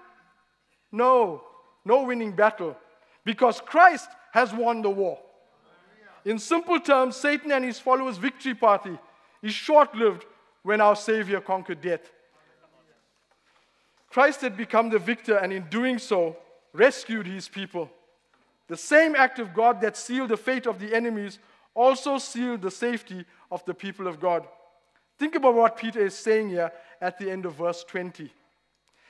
No, 0.91 1.43
no 1.83 2.03
winning 2.03 2.31
battle. 2.31 2.75
Because 3.23 3.61
Christ 3.61 4.09
has 4.31 4.53
won 4.53 4.81
the 4.81 4.89
war. 4.89 5.19
In 6.25 6.39
simple 6.39 6.79
terms, 6.79 7.15
Satan 7.15 7.51
and 7.51 7.63
his 7.63 7.79
followers' 7.79 8.17
victory 8.17 8.55
party 8.55 8.97
is 9.43 9.53
short 9.53 9.93
lived 9.93 10.25
when 10.63 10.81
our 10.81 10.95
Savior 10.95 11.39
conquered 11.39 11.81
death. 11.81 12.11
Christ 14.09 14.41
had 14.41 14.57
become 14.57 14.89
the 14.89 14.97
victor, 14.97 15.37
and 15.37 15.53
in 15.53 15.63
doing 15.69 15.99
so, 15.99 16.37
rescued 16.73 17.27
his 17.27 17.47
people. 17.47 17.89
The 18.67 18.77
same 18.77 19.15
act 19.15 19.37
of 19.37 19.53
God 19.53 19.81
that 19.81 19.95
sealed 19.95 20.29
the 20.29 20.37
fate 20.37 20.65
of 20.65 20.79
the 20.79 20.95
enemies 20.95 21.37
also 21.75 22.17
sealed 22.17 22.61
the 22.61 22.71
safety 22.71 23.25
of 23.51 23.63
the 23.65 23.73
people 23.73 24.07
of 24.07 24.19
God. 24.19 24.47
Think 25.19 25.35
about 25.35 25.55
what 25.55 25.77
Peter 25.77 26.03
is 26.03 26.15
saying 26.15 26.49
here 26.49 26.71
at 26.99 27.19
the 27.19 27.29
end 27.29 27.45
of 27.45 27.55
verse 27.55 27.83
20. 27.83 28.31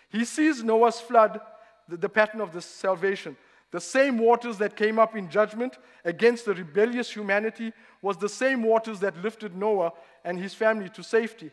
He 0.09 0.25
sees 0.25 0.63
Noah's 0.63 0.99
flood, 0.99 1.39
the, 1.87 1.97
the 1.97 2.09
pattern 2.09 2.41
of 2.41 2.51
the 2.51 2.61
salvation. 2.61 3.37
The 3.71 3.81
same 3.81 4.17
waters 4.19 4.57
that 4.59 4.75
came 4.75 4.99
up 4.99 5.15
in 5.15 5.29
judgment 5.29 5.77
against 6.03 6.45
the 6.45 6.53
rebellious 6.53 7.11
humanity 7.11 7.73
was 8.01 8.17
the 8.17 8.29
same 8.29 8.63
waters 8.63 8.99
that 8.99 9.21
lifted 9.21 9.55
Noah 9.55 9.93
and 10.23 10.39
his 10.39 10.53
family 10.53 10.89
to 10.89 11.03
safety. 11.03 11.51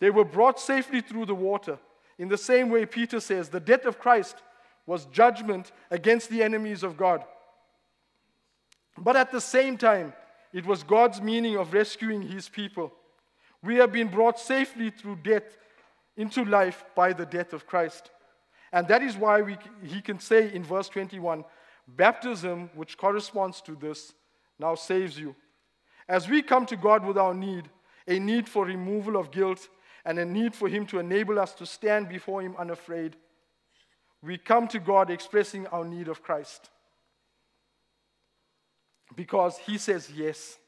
They 0.00 0.10
were 0.10 0.24
brought 0.24 0.60
safely 0.60 1.00
through 1.00 1.26
the 1.26 1.34
water. 1.34 1.78
In 2.18 2.28
the 2.28 2.38
same 2.38 2.68
way, 2.68 2.86
Peter 2.86 3.20
says, 3.20 3.48
the 3.48 3.60
death 3.60 3.86
of 3.86 3.98
Christ 3.98 4.36
was 4.86 5.06
judgment 5.06 5.72
against 5.90 6.28
the 6.28 6.42
enemies 6.42 6.82
of 6.82 6.96
God. 6.96 7.24
But 8.98 9.16
at 9.16 9.32
the 9.32 9.40
same 9.40 9.76
time, 9.76 10.12
it 10.52 10.66
was 10.66 10.82
God's 10.82 11.20
meaning 11.20 11.56
of 11.56 11.72
rescuing 11.72 12.22
his 12.22 12.48
people. 12.48 12.92
We 13.62 13.76
have 13.76 13.92
been 13.92 14.08
brought 14.08 14.38
safely 14.38 14.90
through 14.90 15.16
death 15.16 15.56
into 16.16 16.44
life 16.44 16.84
by 16.94 17.12
the 17.12 17.26
death 17.26 17.52
of 17.52 17.66
Christ. 17.66 18.10
And 18.72 18.86
that 18.88 19.02
is 19.02 19.16
why 19.16 19.42
we, 19.42 19.56
he 19.82 20.00
can 20.00 20.20
say 20.20 20.52
in 20.52 20.62
verse 20.62 20.88
21 20.88 21.44
baptism, 21.86 22.70
which 22.74 22.96
corresponds 22.96 23.60
to 23.62 23.76
this, 23.76 24.14
now 24.58 24.74
saves 24.74 25.18
you. 25.18 25.34
As 26.08 26.28
we 26.28 26.40
come 26.40 26.64
to 26.66 26.76
God 26.76 27.04
with 27.04 27.18
our 27.18 27.34
need, 27.34 27.68
a 28.06 28.18
need 28.18 28.48
for 28.48 28.64
removal 28.64 29.16
of 29.16 29.30
guilt, 29.30 29.68
and 30.04 30.18
a 30.18 30.24
need 30.24 30.54
for 30.54 30.68
Him 30.68 30.86
to 30.86 30.98
enable 30.98 31.38
us 31.38 31.54
to 31.54 31.66
stand 31.66 32.08
before 32.08 32.42
Him 32.42 32.54
unafraid, 32.58 33.16
we 34.22 34.38
come 34.38 34.68
to 34.68 34.78
God 34.78 35.10
expressing 35.10 35.66
our 35.68 35.84
need 35.84 36.08
of 36.08 36.22
Christ 36.22 36.70
because 39.16 39.58
he 39.58 39.78
says 39.78 40.10
yes. 40.14 40.58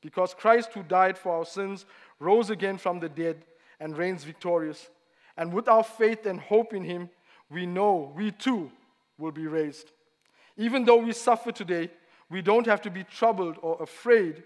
Because 0.00 0.34
Christ, 0.34 0.70
who 0.74 0.82
died 0.82 1.16
for 1.16 1.32
our 1.32 1.46
sins, 1.46 1.86
rose 2.18 2.50
again 2.50 2.76
from 2.76 3.00
the 3.00 3.08
dead 3.08 3.44
and 3.80 3.96
reigns 3.96 4.24
victorious. 4.24 4.88
And 5.36 5.52
with 5.52 5.68
our 5.68 5.82
faith 5.82 6.26
and 6.26 6.38
hope 6.38 6.74
in 6.74 6.84
him, 6.84 7.08
we 7.50 7.66
know 7.66 8.12
we 8.14 8.30
too 8.30 8.70
will 9.18 9.32
be 9.32 9.46
raised. 9.46 9.92
Even 10.56 10.84
though 10.84 10.98
we 10.98 11.12
suffer 11.12 11.52
today, 11.52 11.90
we 12.30 12.42
don't 12.42 12.66
have 12.66 12.82
to 12.82 12.90
be 12.90 13.04
troubled 13.04 13.56
or 13.62 13.82
afraid 13.82 14.42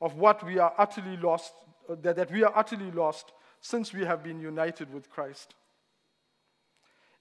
of 0.00 0.16
what 0.16 0.44
we 0.44 0.58
are 0.58 0.72
utterly 0.78 1.16
lost, 1.16 1.52
uh, 1.88 1.94
that, 2.02 2.16
that 2.16 2.30
we 2.30 2.42
are 2.42 2.52
utterly 2.56 2.90
lost 2.90 3.32
since 3.60 3.92
we 3.92 4.04
have 4.04 4.22
been 4.22 4.40
united 4.40 4.92
with 4.92 5.10
Christ. 5.10 5.54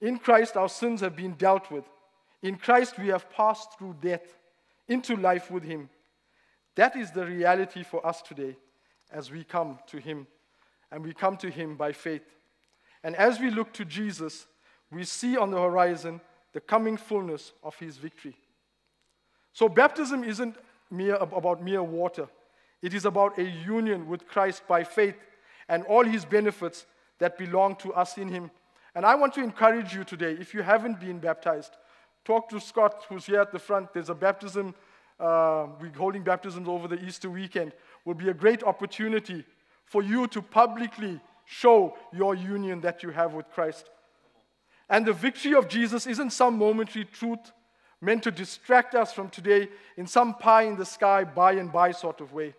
In 0.01 0.17
Christ, 0.17 0.55
our 0.55 0.69
sins 0.69 1.01
have 1.01 1.15
been 1.15 1.33
dealt 1.33 1.69
with. 1.69 1.83
In 2.41 2.55
Christ, 2.55 2.97
we 2.97 3.07
have 3.09 3.29
passed 3.29 3.77
through 3.77 3.97
death 4.01 4.38
into 4.89 5.15
life 5.15 5.49
with 5.49 5.63
Him. 5.63 5.89
That 6.75 6.95
is 6.95 7.11
the 7.11 7.25
reality 7.25 7.83
for 7.83 8.05
us 8.05 8.21
today 8.21 8.57
as 9.11 9.31
we 9.31 9.43
come 9.43 9.79
to 9.87 9.97
Him. 9.97 10.27
And 10.91 11.03
we 11.03 11.13
come 11.13 11.37
to 11.37 11.49
Him 11.49 11.75
by 11.75 11.93
faith. 11.93 12.23
And 13.03 13.15
as 13.15 13.39
we 13.39 13.49
look 13.49 13.71
to 13.73 13.85
Jesus, 13.85 14.47
we 14.91 15.03
see 15.03 15.37
on 15.37 15.51
the 15.51 15.61
horizon 15.61 16.19
the 16.53 16.59
coming 16.59 16.97
fullness 16.97 17.53
of 17.63 17.75
His 17.77 17.97
victory. 17.97 18.35
So, 19.53 19.69
baptism 19.69 20.23
isn't 20.23 20.55
mere, 20.89 21.15
about 21.15 21.63
mere 21.63 21.83
water, 21.83 22.27
it 22.81 22.93
is 22.93 23.05
about 23.05 23.37
a 23.37 23.43
union 23.43 24.07
with 24.07 24.27
Christ 24.27 24.63
by 24.67 24.83
faith 24.83 25.15
and 25.67 25.83
all 25.83 26.03
His 26.03 26.25
benefits 26.25 26.85
that 27.19 27.37
belong 27.37 27.75
to 27.77 27.93
us 27.93 28.17
in 28.17 28.29
Him. 28.29 28.49
And 28.95 29.05
I 29.05 29.15
want 29.15 29.33
to 29.35 29.43
encourage 29.43 29.93
you 29.93 30.03
today, 30.03 30.31
if 30.39 30.53
you 30.53 30.61
haven't 30.61 30.99
been 30.99 31.19
baptized, 31.19 31.77
Talk 32.29 32.47
to 32.49 32.59
Scott, 32.59 33.07
who's 33.09 33.25
here 33.25 33.41
at 33.41 33.51
the 33.51 33.57
front. 33.57 33.91
There's 33.91 34.11
a 34.11 34.13
baptism. 34.13 34.75
Uh, 35.19 35.65
we're 35.81 35.91
holding 35.97 36.21
baptisms 36.21 36.67
over 36.67 36.87
the 36.87 37.03
Easter 37.03 37.27
weekend. 37.27 37.71
Will 38.05 38.13
be 38.13 38.29
a 38.29 38.35
great 38.35 38.61
opportunity 38.61 39.43
for 39.83 40.03
you 40.03 40.27
to 40.27 40.39
publicly 40.39 41.19
show 41.45 41.97
your 42.13 42.35
union 42.35 42.81
that 42.81 43.01
you 43.01 43.09
have 43.09 43.33
with 43.33 43.49
Christ. 43.49 43.89
And 44.91 45.07
the 45.07 45.11
victory 45.11 45.55
of 45.55 45.67
Jesus 45.67 46.05
isn't 46.05 46.29
some 46.29 46.59
momentary 46.59 47.05
truth 47.05 47.51
meant 47.99 48.21
to 48.25 48.29
distract 48.29 48.93
us 48.93 49.11
from 49.11 49.29
today 49.29 49.67
in 49.97 50.05
some 50.05 50.35
pie 50.35 50.65
in 50.65 50.75
the 50.75 50.85
sky, 50.85 51.23
by 51.23 51.53
and 51.53 51.71
by 51.71 51.89
sort 51.89 52.21
of 52.21 52.31
way. 52.31 52.53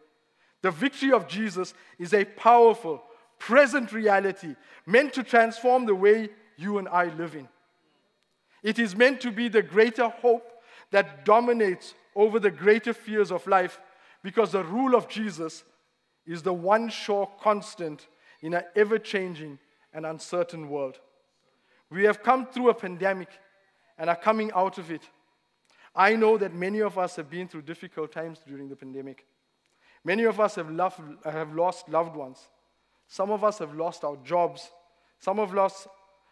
The 0.62 0.72
victory 0.72 1.12
of 1.12 1.28
Jesus 1.28 1.74
is 1.96 2.12
a 2.12 2.24
powerful, 2.24 3.04
present 3.38 3.92
reality 3.92 4.56
meant 4.84 5.12
to 5.12 5.22
transform 5.22 5.86
the 5.86 5.94
way 5.94 6.30
you 6.56 6.78
and 6.78 6.88
I 6.88 7.04
live 7.14 7.36
in. 7.36 7.46
It 8.62 8.78
is 8.78 8.94
meant 8.94 9.20
to 9.22 9.30
be 9.30 9.48
the 9.48 9.62
greater 9.62 10.08
hope 10.08 10.50
that 10.90 11.24
dominates 11.24 11.94
over 12.14 12.38
the 12.38 12.50
greater 12.50 12.92
fears 12.92 13.30
of 13.30 13.46
life 13.46 13.80
because 14.22 14.52
the 14.52 14.64
rule 14.64 14.94
of 14.94 15.08
Jesus 15.08 15.64
is 16.26 16.42
the 16.42 16.52
one 16.52 16.88
sure 16.88 17.28
constant 17.40 18.08
in 18.42 18.54
an 18.54 18.64
ever 18.76 18.98
changing 18.98 19.58
and 19.92 20.04
uncertain 20.04 20.68
world. 20.68 20.98
We 21.90 22.04
have 22.04 22.22
come 22.22 22.46
through 22.46 22.70
a 22.70 22.74
pandemic 22.74 23.28
and 23.98 24.08
are 24.08 24.16
coming 24.16 24.50
out 24.54 24.78
of 24.78 24.90
it. 24.90 25.02
I 25.94 26.14
know 26.14 26.38
that 26.38 26.54
many 26.54 26.80
of 26.80 26.98
us 26.98 27.16
have 27.16 27.28
been 27.28 27.48
through 27.48 27.62
difficult 27.62 28.12
times 28.12 28.40
during 28.46 28.68
the 28.68 28.76
pandemic. 28.76 29.26
Many 30.04 30.24
of 30.24 30.38
us 30.38 30.54
have, 30.54 30.70
loved, 30.70 31.00
have 31.24 31.54
lost 31.54 31.88
loved 31.88 32.16
ones. 32.16 32.38
Some 33.08 33.30
of 33.30 33.42
us 33.42 33.58
have 33.58 33.74
lost 33.74 34.04
our 34.04 34.16
jobs. 34.24 34.70
Some 35.18 35.38
of 35.38 35.56
us 35.58 35.88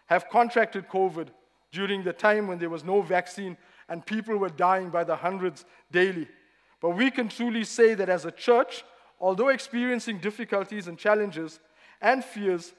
have 0.06 0.28
contracted 0.28 0.88
COVID 0.88 1.28
during 1.72 2.02
the 2.02 2.12
time 2.12 2.46
when 2.46 2.58
there 2.58 2.70
was 2.70 2.84
no 2.84 3.02
vaccine 3.02 3.56
and 3.88 4.04
people 4.04 4.36
were 4.36 4.48
dying 4.48 4.90
by 4.90 5.04
the 5.04 5.16
hundreds 5.16 5.64
daily. 5.90 6.28
But 6.80 6.90
we 6.90 7.10
can 7.10 7.28
truly 7.28 7.64
say 7.64 7.94
that 7.94 8.08
as 8.08 8.24
a 8.24 8.30
church, 8.30 8.84
although 9.20 9.48
experiencing 9.48 10.18
difficulties 10.18 10.86
and 10.88 10.98
challenges 10.98 11.60
and 12.00 12.24
fears 12.24 12.72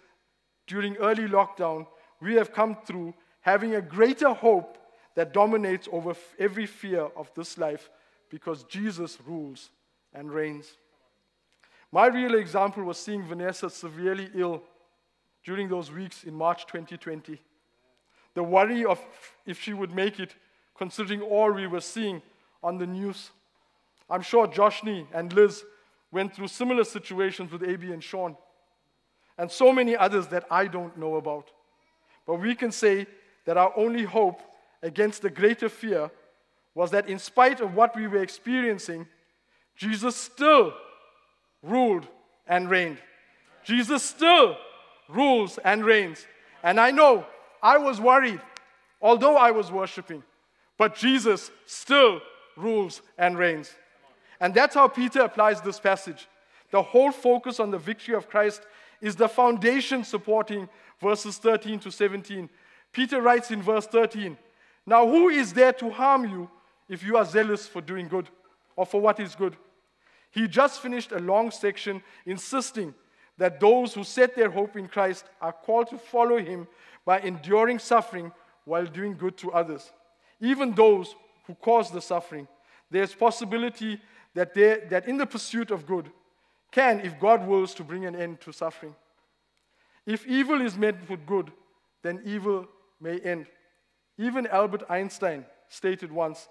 during 0.67 0.95
early 0.97 1.27
lockdown, 1.27 1.87
we 2.21 2.35
have 2.35 2.53
come 2.53 2.77
through 2.85 3.13
having 3.41 3.75
a 3.75 3.81
greater 3.81 4.33
hope 4.33 4.77
that 5.15 5.33
dominates 5.33 5.87
over 5.91 6.13
every 6.37 6.65
fear 6.65 7.09
of 7.15 7.31
this 7.35 7.57
life 7.57 7.89
because 8.29 8.63
Jesus 8.65 9.17
rules 9.25 9.69
and 10.13 10.31
reigns. 10.31 10.77
My 11.91 12.07
real 12.07 12.35
example 12.35 12.83
was 12.83 12.97
seeing 12.97 13.23
Vanessa 13.23 13.69
severely 13.69 14.29
ill 14.35 14.61
during 15.43 15.67
those 15.67 15.91
weeks 15.91 16.23
in 16.23 16.33
March 16.33 16.67
2020. 16.67 17.39
The 18.35 18.43
worry 18.43 18.85
of 18.85 18.99
if 19.45 19.61
she 19.61 19.73
would 19.73 19.93
make 19.93 20.19
it, 20.19 20.35
considering 20.77 21.21
all 21.21 21.51
we 21.51 21.67
were 21.67 21.81
seeing 21.81 22.21
on 22.63 22.77
the 22.77 22.87
news. 22.87 23.31
I'm 24.09 24.21
sure 24.21 24.47
Joshny 24.47 25.07
and 25.13 25.31
Liz 25.33 25.63
went 26.11 26.35
through 26.35 26.47
similar 26.47 26.83
situations 26.83 27.51
with 27.51 27.63
AB 27.63 27.91
and 27.91 28.03
Sean, 28.03 28.35
and 29.37 29.51
so 29.51 29.71
many 29.71 29.95
others 29.95 30.27
that 30.27 30.45
I 30.49 30.67
don't 30.67 30.97
know 30.97 31.15
about. 31.15 31.51
But 32.25 32.35
we 32.35 32.55
can 32.55 32.71
say 32.71 33.07
that 33.45 33.57
our 33.57 33.73
only 33.75 34.03
hope 34.03 34.41
against 34.81 35.21
the 35.21 35.29
greater 35.29 35.69
fear 35.69 36.11
was 36.75 36.91
that 36.91 37.09
in 37.09 37.19
spite 37.19 37.61
of 37.61 37.75
what 37.75 37.95
we 37.95 38.07
were 38.07 38.21
experiencing, 38.21 39.07
Jesus 39.75 40.15
still 40.15 40.73
ruled 41.61 42.07
and 42.47 42.69
reigned. 42.69 42.97
Jesus 43.63 44.03
still 44.03 44.57
rules 45.07 45.57
and 45.59 45.83
reigns. 45.83 46.25
And 46.63 46.79
I 46.79 46.91
know 46.91 47.25
I 47.61 47.77
was 47.77 47.99
worried, 47.99 48.41
although 49.01 49.37
I 49.37 49.51
was 49.51 49.71
worshiping, 49.71 50.23
but 50.77 50.95
Jesus 50.95 51.51
still 51.65 52.21
rules 52.55 53.01
and 53.17 53.37
reigns. 53.37 53.73
And 54.39 54.53
that's 54.53 54.75
how 54.75 54.87
Peter 54.87 55.21
applies 55.21 55.61
this 55.61 55.79
passage. 55.79 56.27
The 56.71 56.81
whole 56.81 57.11
focus 57.11 57.59
on 57.59 57.71
the 57.71 57.77
victory 57.77 58.15
of 58.15 58.29
Christ 58.29 58.61
is 59.01 59.15
the 59.15 59.27
foundation 59.27 60.03
supporting 60.03 60.69
verses 61.01 61.37
13 61.37 61.79
to 61.79 61.91
17. 61.91 62.49
Peter 62.91 63.21
writes 63.21 63.51
in 63.51 63.61
verse 63.61 63.87
13 63.87 64.37
Now, 64.85 65.07
who 65.07 65.29
is 65.29 65.53
there 65.53 65.73
to 65.73 65.89
harm 65.89 66.25
you 66.29 66.49
if 66.87 67.03
you 67.03 67.17
are 67.17 67.25
zealous 67.25 67.67
for 67.67 67.81
doing 67.81 68.07
good 68.07 68.29
or 68.75 68.85
for 68.85 69.01
what 69.01 69.19
is 69.19 69.35
good? 69.35 69.55
He 70.31 70.47
just 70.47 70.81
finished 70.81 71.11
a 71.11 71.19
long 71.19 71.51
section 71.51 72.03
insisting 72.25 72.93
that 73.37 73.59
those 73.59 73.93
who 73.93 74.03
set 74.03 74.35
their 74.35 74.49
hope 74.49 74.75
in 74.75 74.87
Christ 74.87 75.25
are 75.41 75.53
called 75.53 75.89
to 75.89 75.97
follow 75.97 76.37
him 76.37 76.67
by 77.09 77.19
enduring 77.21 77.79
suffering 77.79 78.31
while 78.65 78.85
doing 78.85 79.17
good 79.17 79.35
to 79.35 79.51
others. 79.51 79.91
Even 80.39 80.75
those 80.75 81.15
who 81.47 81.55
cause 81.55 81.89
the 81.89 81.99
suffering, 81.99 82.47
there's 82.91 83.15
possibility 83.15 83.99
that, 84.35 84.53
they, 84.53 84.81
that 84.91 85.07
in 85.07 85.17
the 85.17 85.25
pursuit 85.25 85.71
of 85.71 85.87
good 85.87 86.11
can, 86.71 86.99
if 86.99 87.19
God 87.19 87.47
wills, 87.47 87.73
to 87.73 87.83
bring 87.83 88.05
an 88.05 88.15
end 88.15 88.41
to 88.41 88.51
suffering. 88.51 88.93
If 90.05 90.27
evil 90.27 90.61
is 90.61 90.77
met 90.77 91.09
with 91.09 91.25
good, 91.25 91.51
then 92.03 92.21
evil 92.25 92.67
may 93.01 93.19
end. 93.21 93.47
Even 94.19 94.45
Albert 94.45 94.83
Einstein 94.87 95.45
stated 95.67 96.11
once 96.11 96.47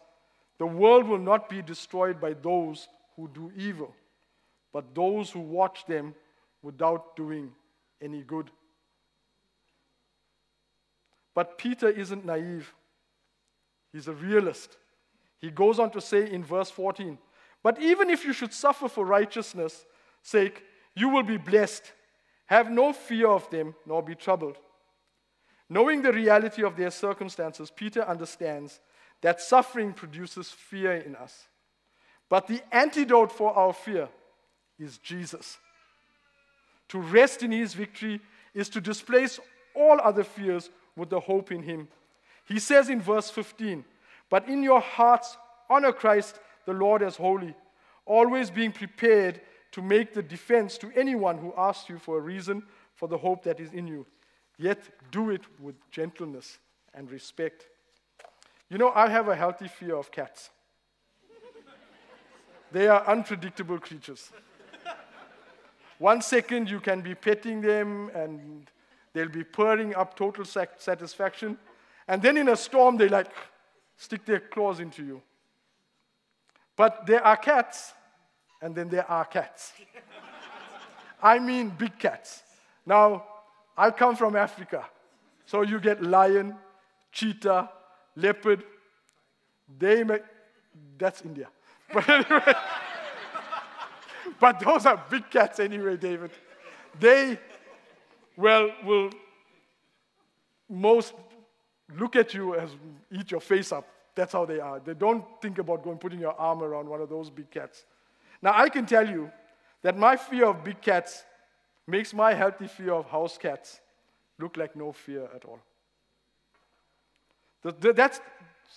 the 0.58 0.66
world 0.66 1.06
will 1.06 1.18
not 1.32 1.48
be 1.48 1.62
destroyed 1.62 2.20
by 2.20 2.32
those 2.32 2.88
who 3.14 3.28
do 3.28 3.52
evil, 3.56 3.94
but 4.72 4.92
those 4.92 5.30
who 5.30 5.38
watch 5.38 5.86
them 5.86 6.16
without 6.62 7.14
doing 7.14 7.52
any 8.02 8.22
good. 8.22 8.50
But 11.38 11.56
Peter 11.56 11.88
isn't 11.88 12.24
naive, 12.24 12.74
he's 13.92 14.08
a 14.08 14.12
realist. 14.12 14.76
He 15.40 15.52
goes 15.52 15.78
on 15.78 15.92
to 15.92 16.00
say 16.00 16.28
in 16.28 16.42
verse 16.42 16.68
14, 16.68 17.16
But 17.62 17.80
even 17.80 18.10
if 18.10 18.24
you 18.24 18.32
should 18.32 18.52
suffer 18.52 18.88
for 18.88 19.06
righteousness' 19.06 19.86
sake, 20.20 20.64
you 20.96 21.10
will 21.10 21.22
be 21.22 21.36
blessed. 21.36 21.92
Have 22.46 22.72
no 22.72 22.92
fear 22.92 23.28
of 23.28 23.48
them, 23.50 23.76
nor 23.86 24.02
be 24.02 24.16
troubled. 24.16 24.56
Knowing 25.68 26.02
the 26.02 26.12
reality 26.12 26.64
of 26.64 26.76
their 26.76 26.90
circumstances, 26.90 27.70
Peter 27.70 28.02
understands 28.02 28.80
that 29.20 29.40
suffering 29.40 29.92
produces 29.92 30.50
fear 30.50 30.94
in 30.94 31.14
us. 31.14 31.46
But 32.28 32.48
the 32.48 32.62
antidote 32.72 33.30
for 33.30 33.56
our 33.56 33.72
fear 33.72 34.08
is 34.76 34.98
Jesus. 34.98 35.56
To 36.88 36.98
rest 36.98 37.44
in 37.44 37.52
his 37.52 37.74
victory 37.74 38.20
is 38.54 38.68
to 38.70 38.80
displace 38.80 39.38
all 39.76 40.00
other 40.00 40.24
fears 40.24 40.70
with 40.98 41.10
the 41.10 41.20
hope 41.20 41.52
in 41.52 41.62
him. 41.62 41.88
He 42.44 42.58
says 42.58 42.90
in 42.90 43.00
verse 43.00 43.30
15, 43.30 43.84
But 44.28 44.48
in 44.48 44.62
your 44.62 44.80
hearts, 44.80 45.36
honor 45.70 45.92
Christ 45.92 46.40
the 46.66 46.72
Lord 46.72 47.02
as 47.02 47.16
holy, 47.16 47.54
always 48.04 48.50
being 48.50 48.72
prepared 48.72 49.40
to 49.72 49.82
make 49.82 50.12
the 50.12 50.22
defense 50.22 50.76
to 50.78 50.90
anyone 50.94 51.38
who 51.38 51.54
asks 51.56 51.88
you 51.88 51.98
for 51.98 52.18
a 52.18 52.20
reason 52.20 52.62
for 52.94 53.06
the 53.06 53.18
hope 53.18 53.44
that 53.44 53.60
is 53.60 53.72
in 53.72 53.86
you. 53.86 54.06
Yet 54.58 54.78
do 55.10 55.30
it 55.30 55.42
with 55.60 55.76
gentleness 55.90 56.58
and 56.94 57.10
respect. 57.10 57.66
You 58.68 58.78
know, 58.78 58.90
I 58.94 59.08
have 59.08 59.28
a 59.28 59.36
healthy 59.36 59.68
fear 59.68 59.96
of 59.96 60.10
cats. 60.10 60.50
they 62.72 62.88
are 62.88 63.06
unpredictable 63.06 63.78
creatures. 63.78 64.30
One 65.98 66.22
second 66.22 66.70
you 66.70 66.80
can 66.80 67.00
be 67.00 67.14
petting 67.14 67.60
them 67.60 68.10
and 68.14 68.70
they'll 69.18 69.28
be 69.28 69.42
purring 69.42 69.96
up 69.96 70.16
total 70.16 70.44
satisfaction. 70.44 71.58
And 72.06 72.22
then 72.22 72.36
in 72.36 72.48
a 72.48 72.56
storm, 72.56 72.96
they 72.96 73.08
like 73.08 73.26
stick 73.96 74.24
their 74.24 74.38
claws 74.38 74.78
into 74.78 75.04
you. 75.04 75.22
But 76.76 77.04
there 77.04 77.26
are 77.26 77.36
cats, 77.36 77.94
and 78.62 78.76
then 78.76 78.88
there 78.88 79.10
are 79.10 79.24
cats. 79.24 79.72
I 81.20 81.40
mean 81.40 81.70
big 81.70 81.98
cats. 81.98 82.44
Now, 82.86 83.24
I 83.76 83.90
come 83.90 84.14
from 84.14 84.36
Africa. 84.36 84.86
So 85.46 85.62
you 85.62 85.80
get 85.80 86.00
lion, 86.00 86.54
cheetah, 87.10 87.70
leopard. 88.14 88.62
They 89.78 90.04
make, 90.04 90.22
that's 90.96 91.22
India. 91.22 91.48
But 91.92 92.08
anyway, 92.08 92.54
but 94.40 94.60
those 94.60 94.86
are 94.86 95.02
big 95.10 95.28
cats 95.30 95.58
anyway, 95.58 95.96
David. 95.96 96.30
They, 97.00 97.38
well, 98.38 98.70
will 98.84 99.10
most 100.70 101.12
look 101.96 102.14
at 102.14 102.32
you 102.32 102.54
as 102.54 102.70
eat 103.10 103.32
your 103.32 103.40
face 103.40 103.72
up. 103.72 103.84
That's 104.14 104.32
how 104.32 104.44
they 104.44 104.60
are. 104.60 104.78
They 104.78 104.94
don't 104.94 105.24
think 105.42 105.58
about 105.58 105.82
going 105.82 105.98
putting 105.98 106.20
your 106.20 106.38
arm 106.38 106.62
around 106.62 106.88
one 106.88 107.00
of 107.00 107.08
those 107.08 107.30
big 107.30 107.50
cats. 107.50 107.84
Now, 108.40 108.52
I 108.54 108.68
can 108.68 108.86
tell 108.86 109.08
you 109.08 109.30
that 109.82 109.98
my 109.98 110.16
fear 110.16 110.46
of 110.46 110.62
big 110.62 110.80
cats 110.80 111.24
makes 111.86 112.14
my 112.14 112.32
healthy 112.32 112.68
fear 112.68 112.92
of 112.92 113.06
house 113.06 113.36
cats 113.36 113.80
look 114.38 114.56
like 114.56 114.76
no 114.76 114.92
fear 114.92 115.28
at 115.34 115.44
all. 115.44 115.58
That's 117.62 118.20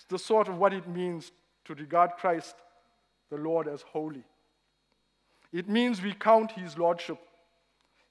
the 0.08 0.18
sort 0.18 0.48
of 0.48 0.58
what 0.58 0.72
it 0.72 0.88
means 0.88 1.30
to 1.66 1.74
regard 1.74 2.12
Christ, 2.18 2.56
the 3.30 3.36
Lord, 3.36 3.68
as 3.68 3.82
holy. 3.82 4.24
It 5.52 5.68
means 5.68 6.02
we 6.02 6.14
count 6.14 6.50
his 6.52 6.76
lordship, 6.76 7.18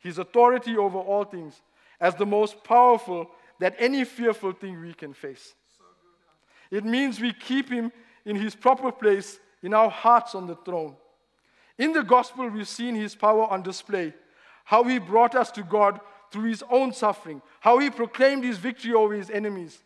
his 0.02 0.18
authority 0.18 0.76
over 0.78 0.98
all 0.98 1.24
things, 1.24 1.62
as 2.00 2.16
the 2.16 2.26
most 2.26 2.64
powerful 2.64 3.30
that 3.60 3.76
any 3.80 4.04
fearful 4.04 4.52
thing 4.52 4.82
we 4.82 4.94
can 4.94 5.14
face. 5.14 5.54
It 6.70 6.84
means 6.84 7.20
we 7.20 7.34
keep 7.34 7.70
him 7.70 7.92
in 8.26 8.36
his 8.36 8.56
proper 8.56 8.92
place 8.92 9.40
in 9.62 9.74
our 9.74 9.90
hearts 9.90 10.36
on 10.36 10.48
the 10.48 10.56
throne. 10.56 10.96
In 11.78 11.94
the 11.94 12.04
gospel, 12.04 12.48
we've 12.48 12.68
seen 12.68 12.96
his 12.96 13.16
power 13.16 13.46
on 13.46 13.62
display, 13.62 14.14
how 14.66 14.84
he 14.84 15.00
brought 15.00 15.36
us 15.36 15.52
to 15.52 15.64
God 15.64 16.00
through 16.32 16.50
his 16.50 16.64
own 16.70 16.94
suffering, 16.94 17.42
how 17.60 17.78
he 17.78 17.90
proclaimed 17.90 18.44
his 18.44 18.58
victory 18.58 18.94
over 18.94 19.14
his 19.14 19.30
enemies, 19.30 19.80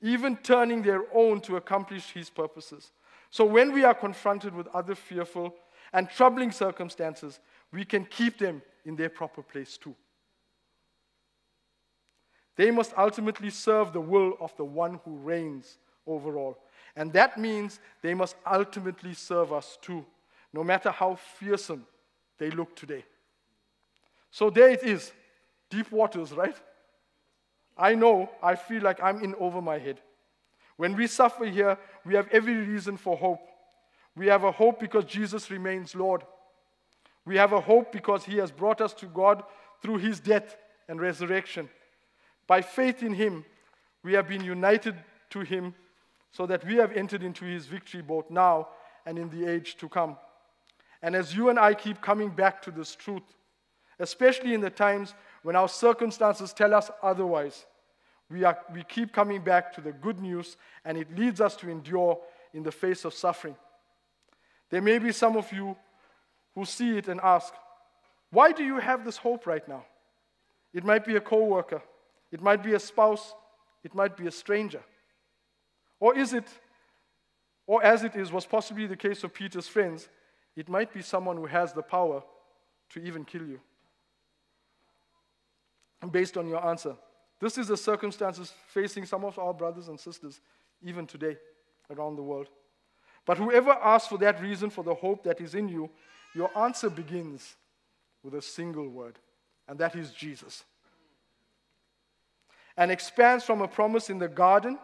even 0.00 0.36
turning 0.36 0.82
their 0.82 1.04
own 1.12 1.40
to 1.42 1.56
accomplish 1.56 2.10
his 2.12 2.30
purposes. 2.30 2.92
So 3.30 3.44
when 3.44 3.72
we 3.72 3.84
are 3.84 3.94
confronted 3.94 4.54
with 4.54 4.68
other 4.68 4.94
fearful 4.94 5.54
and 5.92 6.08
troubling 6.08 6.52
circumstances, 6.52 7.40
we 7.72 7.84
can 7.84 8.04
keep 8.04 8.38
them 8.38 8.62
in 8.84 8.96
their 8.96 9.08
proper 9.08 9.42
place 9.42 9.76
too. 9.76 9.94
They 12.56 12.70
must 12.70 12.92
ultimately 12.96 13.50
serve 13.50 13.92
the 13.92 14.00
will 14.00 14.36
of 14.40 14.56
the 14.56 14.64
one 14.64 15.00
who 15.04 15.16
reigns 15.16 15.78
over 16.06 16.36
all. 16.36 16.58
And 16.96 17.12
that 17.12 17.38
means 17.38 17.80
they 18.02 18.14
must 18.14 18.36
ultimately 18.46 19.14
serve 19.14 19.52
us 19.52 19.78
too, 19.80 20.04
no 20.52 20.64
matter 20.64 20.90
how 20.90 21.14
fearsome 21.14 21.86
they 22.38 22.50
look 22.50 22.74
today. 22.74 23.04
So 24.30 24.50
there 24.50 24.70
it 24.70 24.82
is 24.82 25.12
Deep 25.70 25.92
waters, 25.92 26.32
right? 26.32 26.56
I 27.78 27.94
know 27.94 28.28
I 28.42 28.56
feel 28.56 28.82
like 28.82 29.00
I'm 29.02 29.22
in 29.22 29.34
over 29.36 29.62
my 29.62 29.78
head. 29.78 30.00
When 30.76 30.96
we 30.96 31.06
suffer 31.06 31.44
here, 31.44 31.78
we 32.04 32.14
have 32.14 32.28
every 32.32 32.54
reason 32.54 32.96
for 32.96 33.16
hope. 33.16 33.40
We 34.16 34.26
have 34.26 34.42
a 34.44 34.50
hope 34.50 34.80
because 34.80 35.04
Jesus 35.04 35.50
remains 35.50 35.94
Lord. 35.94 36.22
We 37.30 37.36
have 37.36 37.52
a 37.52 37.60
hope 37.60 37.92
because 37.92 38.24
he 38.24 38.38
has 38.38 38.50
brought 38.50 38.80
us 38.80 38.92
to 38.94 39.06
God 39.06 39.44
through 39.80 39.98
his 39.98 40.18
death 40.18 40.56
and 40.88 41.00
resurrection. 41.00 41.68
By 42.48 42.60
faith 42.60 43.04
in 43.04 43.14
him, 43.14 43.44
we 44.02 44.14
have 44.14 44.26
been 44.26 44.42
united 44.42 44.96
to 45.30 45.42
him 45.42 45.76
so 46.32 46.44
that 46.46 46.66
we 46.66 46.74
have 46.74 46.90
entered 46.90 47.22
into 47.22 47.44
his 47.44 47.66
victory 47.66 48.02
both 48.02 48.32
now 48.32 48.70
and 49.06 49.16
in 49.16 49.30
the 49.30 49.48
age 49.48 49.76
to 49.76 49.88
come. 49.88 50.16
And 51.02 51.14
as 51.14 51.32
you 51.32 51.50
and 51.50 51.58
I 51.60 51.74
keep 51.74 52.02
coming 52.02 52.30
back 52.30 52.62
to 52.62 52.72
this 52.72 52.96
truth, 52.96 53.22
especially 54.00 54.52
in 54.52 54.60
the 54.60 54.68
times 54.68 55.14
when 55.44 55.54
our 55.54 55.68
circumstances 55.68 56.52
tell 56.52 56.74
us 56.74 56.90
otherwise, 57.00 57.64
we, 58.28 58.42
are, 58.42 58.58
we 58.74 58.82
keep 58.82 59.12
coming 59.12 59.40
back 59.40 59.72
to 59.74 59.80
the 59.80 59.92
good 59.92 60.18
news 60.18 60.56
and 60.84 60.98
it 60.98 61.16
leads 61.16 61.40
us 61.40 61.54
to 61.58 61.70
endure 61.70 62.18
in 62.52 62.64
the 62.64 62.72
face 62.72 63.04
of 63.04 63.14
suffering. 63.14 63.54
There 64.70 64.82
may 64.82 64.98
be 64.98 65.12
some 65.12 65.36
of 65.36 65.52
you 65.52 65.76
who 66.54 66.64
see 66.64 66.98
it 66.98 67.08
and 67.08 67.20
ask, 67.20 67.52
why 68.30 68.52
do 68.52 68.64
you 68.64 68.78
have 68.78 69.04
this 69.04 69.16
hope 69.16 69.46
right 69.46 69.66
now? 69.68 69.84
It 70.72 70.84
might 70.84 71.04
be 71.04 71.16
a 71.16 71.20
coworker, 71.20 71.82
it 72.30 72.40
might 72.40 72.62
be 72.62 72.74
a 72.74 72.80
spouse, 72.80 73.34
it 73.82 73.94
might 73.94 74.16
be 74.16 74.26
a 74.26 74.30
stranger. 74.30 74.82
Or 75.98 76.16
is 76.16 76.32
it, 76.32 76.48
or 77.66 77.82
as 77.82 78.04
it 78.04 78.14
is, 78.14 78.32
was 78.32 78.46
possibly 78.46 78.86
the 78.86 78.96
case 78.96 79.24
of 79.24 79.34
Peter's 79.34 79.68
friends, 79.68 80.08
it 80.56 80.68
might 80.68 80.92
be 80.92 81.02
someone 81.02 81.36
who 81.36 81.46
has 81.46 81.72
the 81.72 81.82
power 81.82 82.22
to 82.90 83.00
even 83.00 83.24
kill 83.24 83.46
you. 83.46 83.60
Based 86.10 86.36
on 86.36 86.48
your 86.48 86.64
answer, 86.64 86.96
this 87.40 87.58
is 87.58 87.68
the 87.68 87.76
circumstances 87.76 88.52
facing 88.68 89.04
some 89.04 89.24
of 89.24 89.38
our 89.38 89.52
brothers 89.52 89.88
and 89.88 89.98
sisters 89.98 90.40
even 90.82 91.06
today 91.06 91.36
around 91.90 92.16
the 92.16 92.22
world. 92.22 92.48
But 93.26 93.38
whoever 93.38 93.72
asks 93.72 94.08
for 94.08 94.18
that 94.18 94.40
reason 94.40 94.70
for 94.70 94.82
the 94.82 94.94
hope 94.94 95.24
that 95.24 95.40
is 95.40 95.54
in 95.54 95.68
you, 95.68 95.90
your 96.34 96.56
answer 96.56 96.90
begins 96.90 97.56
with 98.22 98.34
a 98.34 98.42
single 98.42 98.88
word, 98.88 99.18
and 99.68 99.78
that 99.78 99.96
is 99.96 100.10
Jesus. 100.10 100.64
And 102.76 102.90
expands 102.90 103.44
from 103.44 103.62
a 103.62 103.68
promise 103.68 104.10
in 104.10 104.18
the 104.18 104.28
garden 104.28 104.78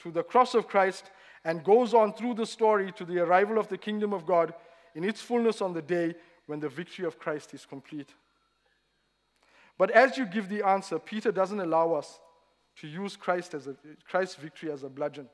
to 0.00 0.10
the 0.10 0.22
cross 0.22 0.54
of 0.54 0.68
Christ 0.68 1.10
and 1.44 1.64
goes 1.64 1.94
on 1.94 2.12
through 2.12 2.34
the 2.34 2.46
story 2.46 2.92
to 2.92 3.04
the 3.04 3.18
arrival 3.20 3.58
of 3.58 3.68
the 3.68 3.78
kingdom 3.78 4.12
of 4.12 4.26
God 4.26 4.54
in 4.94 5.04
its 5.04 5.20
fullness 5.20 5.60
on 5.60 5.72
the 5.72 5.82
day 5.82 6.14
when 6.46 6.60
the 6.60 6.68
victory 6.68 7.06
of 7.06 7.18
Christ 7.18 7.54
is 7.54 7.66
complete. 7.66 8.08
But 9.76 9.90
as 9.90 10.16
you 10.16 10.26
give 10.26 10.48
the 10.48 10.62
answer, 10.62 10.98
Peter 10.98 11.32
doesn't 11.32 11.60
allow 11.60 11.94
us 11.94 12.20
to 12.76 12.88
use 12.88 13.16
Christ 13.16 13.54
as 13.54 13.66
a, 13.66 13.76
Christ's 14.08 14.36
victory 14.36 14.70
as 14.70 14.82
a 14.82 14.88
bludgeon. 14.88 15.28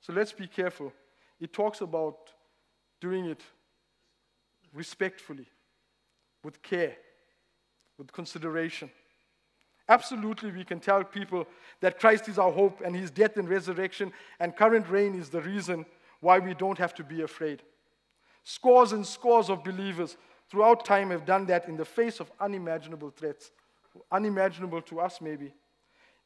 So 0.00 0.12
let's 0.12 0.32
be 0.32 0.46
careful. 0.46 0.92
It 1.40 1.52
talks 1.52 1.80
about 1.80 2.32
doing 3.00 3.26
it 3.26 3.42
respectfully, 4.74 5.46
with 6.42 6.62
care, 6.62 6.96
with 7.96 8.12
consideration. 8.12 8.90
Absolutely, 9.88 10.50
we 10.50 10.64
can 10.64 10.80
tell 10.80 11.04
people 11.04 11.46
that 11.80 12.00
Christ 12.00 12.28
is 12.28 12.38
our 12.38 12.50
hope 12.50 12.80
and 12.84 12.96
his 12.96 13.10
death 13.10 13.36
and 13.36 13.48
resurrection 13.48 14.12
and 14.40 14.56
current 14.56 14.88
reign 14.88 15.14
is 15.14 15.28
the 15.28 15.42
reason 15.42 15.84
why 16.20 16.38
we 16.38 16.54
don't 16.54 16.78
have 16.78 16.94
to 16.94 17.04
be 17.04 17.22
afraid. 17.22 17.62
Scores 18.44 18.92
and 18.92 19.06
scores 19.06 19.50
of 19.50 19.62
believers 19.62 20.16
throughout 20.50 20.84
time 20.84 21.10
have 21.10 21.26
done 21.26 21.46
that 21.46 21.68
in 21.68 21.76
the 21.76 21.84
face 21.84 22.18
of 22.18 22.30
unimaginable 22.40 23.10
threats, 23.10 23.50
unimaginable 24.10 24.82
to 24.82 25.00
us 25.00 25.20
maybe. 25.20 25.52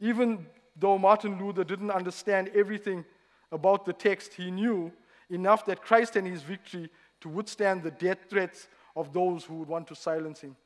Even 0.00 0.46
though 0.76 0.98
Martin 0.98 1.44
Luther 1.44 1.64
didn't 1.64 1.90
understand 1.90 2.50
everything 2.54 3.04
about 3.50 3.84
the 3.84 3.92
text, 3.92 4.34
he 4.34 4.50
knew 4.50 4.92
enough 5.30 5.64
that 5.66 5.82
Christ 5.82 6.16
and 6.16 6.26
his 6.26 6.42
victory 6.42 6.88
to 7.20 7.28
withstand 7.28 7.82
the 7.82 7.90
death 7.90 8.18
threats 8.28 8.68
of 8.94 9.12
those 9.12 9.44
who 9.44 9.54
would 9.54 9.68
want 9.68 9.86
to 9.88 9.94
silence 9.94 10.40
him. 10.40 10.56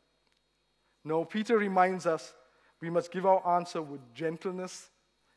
No, 1.04 1.24
Peter 1.24 1.58
reminds 1.58 2.06
us 2.06 2.32
we 2.80 2.90
must 2.90 3.10
give 3.10 3.26
our 3.26 3.56
answer 3.56 3.80
with 3.80 4.00
gentleness 4.14 4.90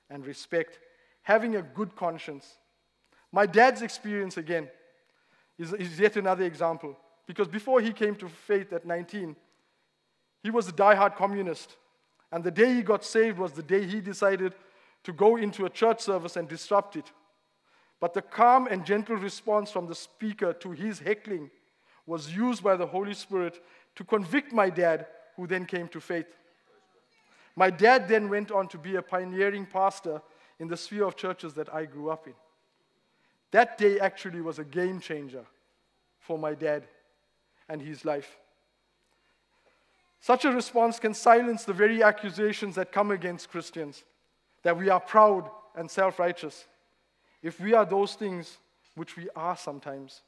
and 0.10 0.26
respect, 0.26 0.80
having 1.22 1.56
a 1.56 1.62
good 1.62 1.96
conscience. 1.96 2.58
My 3.32 3.46
dad's 3.46 3.82
experience, 3.82 4.38
again, 4.38 4.70
is, 5.58 5.74
is 5.74 6.00
yet 6.00 6.16
another 6.16 6.44
example. 6.44 6.98
Because 7.28 7.48
before 7.48 7.82
he 7.82 7.92
came 7.92 8.16
to 8.18 8.30
faith 8.30 8.72
at 8.74 8.86
19, 8.86 9.36
he 10.44 10.52
was 10.52 10.68
a 10.68 10.72
die-hard 10.72 11.16
communist. 11.16 11.76
And 12.32 12.44
the 12.44 12.52
day 12.52 12.74
he 12.74 12.82
got 12.82 13.04
saved 13.04 13.38
was 13.38 13.52
the 13.52 13.64
day 13.64 13.86
he 13.86 14.02
decided 14.02 14.54
to 15.04 15.14
go 15.14 15.36
into 15.36 15.66
a 15.66 15.70
church 15.70 16.02
service 16.02 16.36
and 16.36 16.48
disrupt 16.48 16.96
it. 16.96 17.12
But 18.06 18.14
the 18.14 18.22
calm 18.22 18.68
and 18.68 18.86
gentle 18.86 19.16
response 19.16 19.72
from 19.72 19.88
the 19.88 19.96
speaker 19.96 20.54
to 20.54 20.72
his 20.74 21.00
heckling 21.00 21.50
was 22.06 22.32
used 22.32 22.62
by 22.62 22.76
the 22.76 22.86
Holy 22.86 23.16
Spirit 23.16 23.60
to 23.96 24.04
convict 24.04 24.54
my 24.54 24.70
dad, 24.70 25.08
who 25.36 25.48
then 25.48 25.66
came 25.66 25.88
to 25.88 26.00
faith. 26.00 26.28
My 27.56 27.72
dad 27.72 28.08
then 28.08 28.30
went 28.30 28.52
on 28.52 28.68
to 28.68 28.78
be 28.78 28.96
a 28.96 29.02
pioneering 29.02 29.66
pastor 29.66 30.22
in 30.60 30.68
the 30.68 30.78
sphere 30.78 31.06
of 31.06 31.16
churches 31.16 31.56
that 31.56 31.74
I 31.74 31.86
grew 31.86 32.12
up 32.12 32.28
in. 32.28 32.36
That 33.50 33.76
day 33.76 34.00
actually 34.00 34.42
was 34.42 34.60
a 34.60 34.64
game 34.64 35.00
changer 35.00 35.44
for 36.20 36.38
my 36.38 36.54
dad 36.54 36.84
and 37.68 37.82
his 37.82 38.06
life. 38.06 38.38
Such 40.22 40.46
a 40.46 40.52
response 40.52 41.00
can 41.00 41.16
silence 41.16 41.64
the 41.64 41.74
very 41.74 42.04
accusations 42.04 42.76
that 42.76 42.92
come 42.92 43.10
against 43.10 43.50
Christians 43.50 44.04
that 44.62 44.78
we 44.78 44.90
are 44.90 45.00
proud 45.00 45.50
and 45.76 45.90
self 45.90 46.20
righteous. 46.20 46.68
If 47.46 47.60
we 47.60 47.76
are 47.76 47.86
those 47.86 48.16
things, 48.16 48.58
which 48.96 49.16
we 49.16 49.30
are 49.36 49.56
sometimes, 49.56 50.24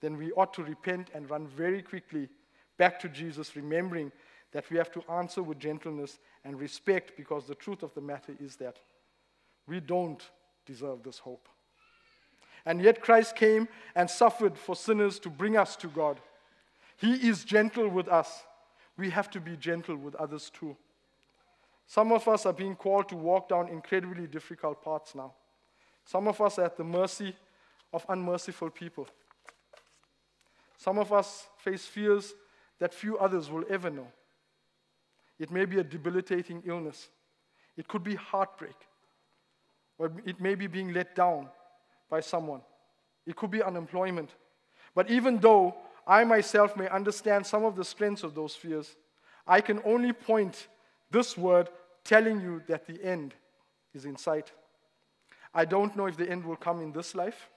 then 0.00 0.16
we 0.16 0.32
ought 0.32 0.54
to 0.54 0.62
repent 0.62 1.10
and 1.12 1.28
run 1.28 1.46
very 1.46 1.82
quickly 1.82 2.30
back 2.78 2.98
to 3.00 3.10
Jesus, 3.10 3.54
remembering 3.54 4.10
that 4.52 4.70
we 4.70 4.78
have 4.78 4.90
to 4.92 5.02
answer 5.12 5.42
with 5.42 5.58
gentleness 5.58 6.18
and 6.46 6.58
respect 6.58 7.12
because 7.14 7.44
the 7.44 7.54
truth 7.54 7.82
of 7.82 7.92
the 7.92 8.00
matter 8.00 8.34
is 8.40 8.56
that 8.56 8.78
we 9.66 9.80
don't 9.80 10.30
deserve 10.64 11.02
this 11.02 11.18
hope. 11.18 11.46
And 12.64 12.80
yet 12.80 13.02
Christ 13.02 13.36
came 13.36 13.68
and 13.94 14.08
suffered 14.08 14.56
for 14.56 14.74
sinners 14.74 15.18
to 15.18 15.28
bring 15.28 15.58
us 15.58 15.76
to 15.76 15.88
God. 15.88 16.20
He 16.96 17.28
is 17.28 17.44
gentle 17.44 17.88
with 17.90 18.08
us. 18.08 18.44
We 18.96 19.10
have 19.10 19.28
to 19.32 19.40
be 19.40 19.58
gentle 19.58 19.96
with 19.96 20.14
others 20.14 20.48
too. 20.48 20.74
Some 21.86 22.12
of 22.12 22.26
us 22.28 22.46
are 22.46 22.54
being 22.54 22.76
called 22.76 23.10
to 23.10 23.16
walk 23.16 23.50
down 23.50 23.68
incredibly 23.68 24.26
difficult 24.26 24.82
paths 24.82 25.14
now. 25.14 25.34
Some 26.04 26.28
of 26.28 26.40
us 26.40 26.58
are 26.58 26.64
at 26.64 26.76
the 26.76 26.84
mercy 26.84 27.34
of 27.92 28.04
unmerciful 28.08 28.70
people. 28.70 29.08
Some 30.76 30.98
of 30.98 31.12
us 31.12 31.46
face 31.58 31.86
fears 31.86 32.34
that 32.78 32.92
few 32.92 33.18
others 33.18 33.50
will 33.50 33.64
ever 33.70 33.90
know. 33.90 34.08
It 35.38 35.50
may 35.50 35.64
be 35.64 35.78
a 35.78 35.84
debilitating 35.84 36.62
illness, 36.66 37.08
it 37.76 37.88
could 37.88 38.02
be 38.02 38.14
heartbreak, 38.14 38.76
or 39.98 40.12
it 40.26 40.40
may 40.40 40.54
be 40.54 40.66
being 40.66 40.92
let 40.92 41.14
down 41.14 41.48
by 42.10 42.20
someone. 42.20 42.62
It 43.26 43.36
could 43.36 43.50
be 43.50 43.62
unemployment. 43.62 44.30
But 44.94 45.10
even 45.10 45.38
though 45.38 45.74
I 46.06 46.24
myself 46.24 46.76
may 46.76 46.88
understand 46.88 47.46
some 47.46 47.64
of 47.64 47.76
the 47.76 47.84
strengths 47.84 48.24
of 48.24 48.34
those 48.34 48.54
fears, 48.54 48.96
I 49.46 49.60
can 49.60 49.80
only 49.84 50.12
point 50.12 50.66
this 51.10 51.36
word 51.36 51.68
telling 52.04 52.40
you 52.40 52.62
that 52.66 52.86
the 52.86 53.02
end 53.02 53.34
is 53.94 54.04
in 54.04 54.16
sight. 54.16 54.52
I 55.54 55.64
don't 55.64 55.94
know 55.96 56.06
if 56.06 56.16
the 56.16 56.28
end 56.28 56.44
will 56.44 56.56
come 56.56 56.80
in 56.80 56.92
this 56.92 57.14
life 57.14 57.48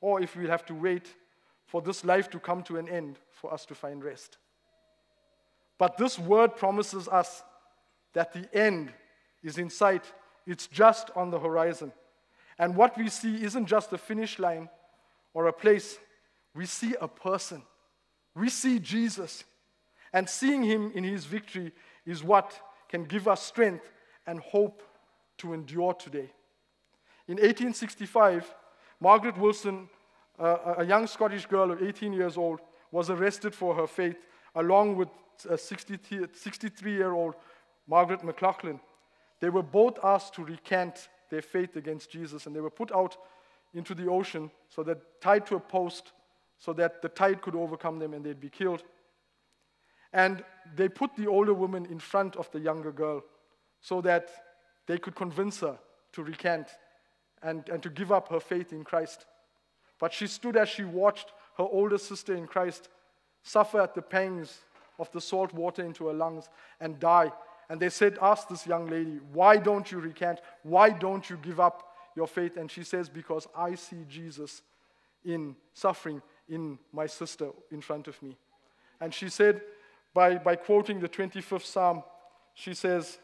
or 0.00 0.20
if 0.20 0.36
we'll 0.36 0.50
have 0.50 0.66
to 0.66 0.74
wait 0.74 1.14
for 1.66 1.80
this 1.80 2.04
life 2.04 2.28
to 2.30 2.38
come 2.38 2.62
to 2.64 2.76
an 2.76 2.88
end 2.88 3.18
for 3.30 3.52
us 3.52 3.64
to 3.66 3.74
find 3.74 4.04
rest. 4.04 4.36
But 5.78 5.96
this 5.96 6.18
word 6.18 6.56
promises 6.56 7.08
us 7.08 7.42
that 8.12 8.32
the 8.32 8.46
end 8.54 8.92
is 9.42 9.58
in 9.58 9.70
sight, 9.70 10.04
it's 10.46 10.66
just 10.66 11.10
on 11.16 11.30
the 11.30 11.40
horizon. 11.40 11.92
And 12.58 12.76
what 12.76 12.96
we 12.98 13.08
see 13.08 13.42
isn't 13.42 13.66
just 13.66 13.92
a 13.92 13.98
finish 13.98 14.38
line 14.38 14.68
or 15.34 15.46
a 15.46 15.52
place, 15.52 15.98
we 16.54 16.66
see 16.66 16.94
a 17.00 17.08
person. 17.08 17.62
We 18.34 18.48
see 18.50 18.78
Jesus. 18.78 19.44
And 20.12 20.28
seeing 20.28 20.62
him 20.62 20.92
in 20.94 21.04
his 21.04 21.24
victory 21.24 21.72
is 22.04 22.22
what 22.22 22.52
can 22.88 23.04
give 23.04 23.26
us 23.26 23.42
strength 23.42 23.90
and 24.26 24.40
hope 24.40 24.82
to 25.38 25.54
endure 25.54 25.94
today. 25.94 26.30
In 27.28 27.36
1865, 27.36 28.54
Margaret 29.00 29.38
Wilson, 29.38 29.88
uh, 30.38 30.74
a 30.78 30.84
young 30.84 31.06
Scottish 31.06 31.46
girl 31.46 31.70
of 31.70 31.82
18 31.82 32.12
years 32.12 32.36
old, 32.36 32.60
was 32.90 33.10
arrested 33.10 33.54
for 33.54 33.74
her 33.74 33.86
faith, 33.86 34.16
along 34.54 34.96
with 34.96 35.08
a 35.48 35.56
63 35.56 36.92
year 36.92 37.12
old 37.12 37.34
Margaret 37.86 38.20
McLachlan. 38.20 38.80
They 39.40 39.50
were 39.50 39.62
both 39.62 39.98
asked 40.04 40.34
to 40.34 40.44
recant 40.44 41.08
their 41.30 41.42
faith 41.42 41.76
against 41.76 42.10
Jesus. 42.10 42.46
And 42.46 42.54
they 42.54 42.60
were 42.60 42.70
put 42.70 42.92
out 42.92 43.16
into 43.74 43.94
the 43.94 44.08
ocean 44.08 44.50
so 44.68 44.82
that 44.84 45.20
tied 45.20 45.46
to 45.46 45.56
a 45.56 45.60
post 45.60 46.12
so 46.58 46.72
that 46.74 47.02
the 47.02 47.08
tide 47.08 47.42
could 47.42 47.56
overcome 47.56 47.98
them 47.98 48.14
and 48.14 48.24
they'd 48.24 48.40
be 48.40 48.50
killed. 48.50 48.84
And 50.12 50.44
they 50.76 50.88
put 50.88 51.16
the 51.16 51.26
older 51.26 51.54
woman 51.54 51.86
in 51.86 51.98
front 51.98 52.36
of 52.36 52.50
the 52.52 52.60
younger 52.60 52.92
girl 52.92 53.24
so 53.80 54.00
that 54.02 54.30
they 54.86 54.98
could 54.98 55.16
convince 55.16 55.60
her 55.60 55.78
to 56.12 56.22
recant 56.22 56.68
and, 57.42 57.68
and 57.68 57.82
to 57.82 57.90
give 57.90 58.12
up 58.12 58.28
her 58.28 58.40
faith 58.40 58.72
in 58.72 58.84
Christ. 58.84 59.26
But 59.98 60.12
she 60.12 60.26
stood 60.26 60.56
as 60.56 60.68
she 60.68 60.84
watched 60.84 61.32
her 61.58 61.64
older 61.64 61.98
sister 61.98 62.34
in 62.34 62.46
Christ 62.46 62.88
suffer 63.42 63.80
at 63.80 63.94
the 63.94 64.02
pangs 64.02 64.60
of 64.98 65.10
the 65.12 65.20
salt 65.20 65.52
water 65.52 65.84
into 65.84 66.06
her 66.06 66.12
lungs 66.12 66.48
and 66.80 66.98
die. 66.98 67.32
And 67.68 67.80
they 67.80 67.88
said, 67.88 68.18
Ask 68.20 68.48
this 68.48 68.66
young 68.66 68.88
lady, 68.88 69.18
why 69.32 69.56
don't 69.56 69.90
you 69.90 69.98
recant? 69.98 70.40
Why 70.62 70.90
don't 70.90 71.28
you 71.28 71.36
give 71.38 71.60
up 71.60 71.88
your 72.14 72.26
faith? 72.26 72.56
And 72.56 72.70
she 72.70 72.84
says, 72.84 73.08
Because 73.08 73.48
I 73.56 73.74
see 73.74 74.04
Jesus 74.08 74.62
in 75.24 75.56
suffering 75.74 76.22
in 76.48 76.78
my 76.92 77.06
sister 77.06 77.50
in 77.70 77.80
front 77.80 78.08
of 78.08 78.20
me. 78.22 78.36
And 79.00 79.12
she 79.12 79.28
said, 79.28 79.62
by, 80.14 80.36
by 80.36 80.56
quoting 80.56 81.00
the 81.00 81.08
25th 81.08 81.64
Psalm, 81.64 82.02
she 82.54 82.74
says, 82.74 83.18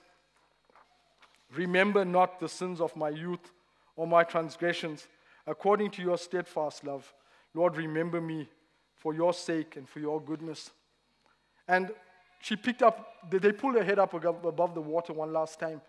Remember 1.55 2.05
not 2.05 2.41
the 2.41 2.49
sins 2.49 2.81
of 2.81 2.95
my 2.97 3.11
youth 3.11 3.53
or 3.99 4.07
my 4.07 4.23
transgressions, 4.23 5.09
according 5.45 5.91
to 5.91 6.03
your 6.03 6.17
steadfast 6.17 6.85
love. 6.85 7.13
Lord, 7.53 7.77
remember 7.77 8.21
me 8.21 8.49
for 8.95 9.13
your 9.13 9.35
sake 9.35 9.75
and 9.75 9.89
for 9.89 9.99
your 9.99 10.21
goodness. 10.21 10.71
And 11.67 11.91
she 12.41 12.55
picked 12.55 12.81
up, 12.81 13.15
they 13.29 13.51
pulled 13.51 13.75
her 13.75 13.83
head 13.83 13.99
up 13.99 14.15
above 14.15 14.75
the 14.75 14.81
water 14.81 15.13
one 15.13 15.33
last 15.33 15.59
time 15.59 15.83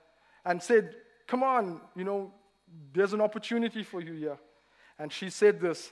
and 0.43 0.61
said, 0.61 0.95
Come 1.27 1.43
on, 1.43 1.79
you 1.95 2.03
know, 2.03 2.33
there's 2.91 3.13
an 3.13 3.21
opportunity 3.21 3.83
for 3.83 4.01
you 4.01 4.13
here. 4.13 4.37
And 4.97 5.13
she 5.13 5.29
said 5.29 5.61
this 5.61 5.91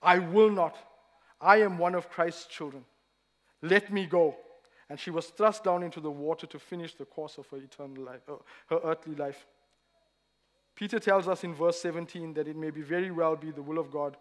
I 0.00 0.20
will 0.20 0.50
not. 0.50 0.76
I 1.40 1.62
am 1.62 1.78
one 1.78 1.96
of 1.96 2.08
Christ's 2.08 2.46
children. 2.46 2.84
Let 3.60 3.92
me 3.92 4.06
go. 4.06 4.36
And 4.88 5.00
she 5.00 5.10
was 5.10 5.26
thrust 5.26 5.64
down 5.64 5.82
into 5.82 5.98
the 5.98 6.12
water 6.12 6.46
to 6.46 6.60
finish 6.60 6.94
the 6.94 7.06
course 7.06 7.38
of 7.38 7.48
her 7.48 7.56
eternal 7.56 8.04
life, 8.04 8.20
uh, 8.28 8.34
her 8.68 8.80
earthly 8.84 9.16
life. 9.16 9.44
Peter 10.76 10.98
tells 10.98 11.26
us 11.26 11.42
in 11.42 11.54
verse 11.54 11.80
17 11.80 12.34
that 12.34 12.46
it 12.46 12.54
may 12.54 12.70
be 12.70 12.82
very 12.82 13.10
well 13.10 13.34
be 13.34 13.50
the 13.50 13.62
will 13.62 13.78
of 13.78 13.90
God 13.90 14.16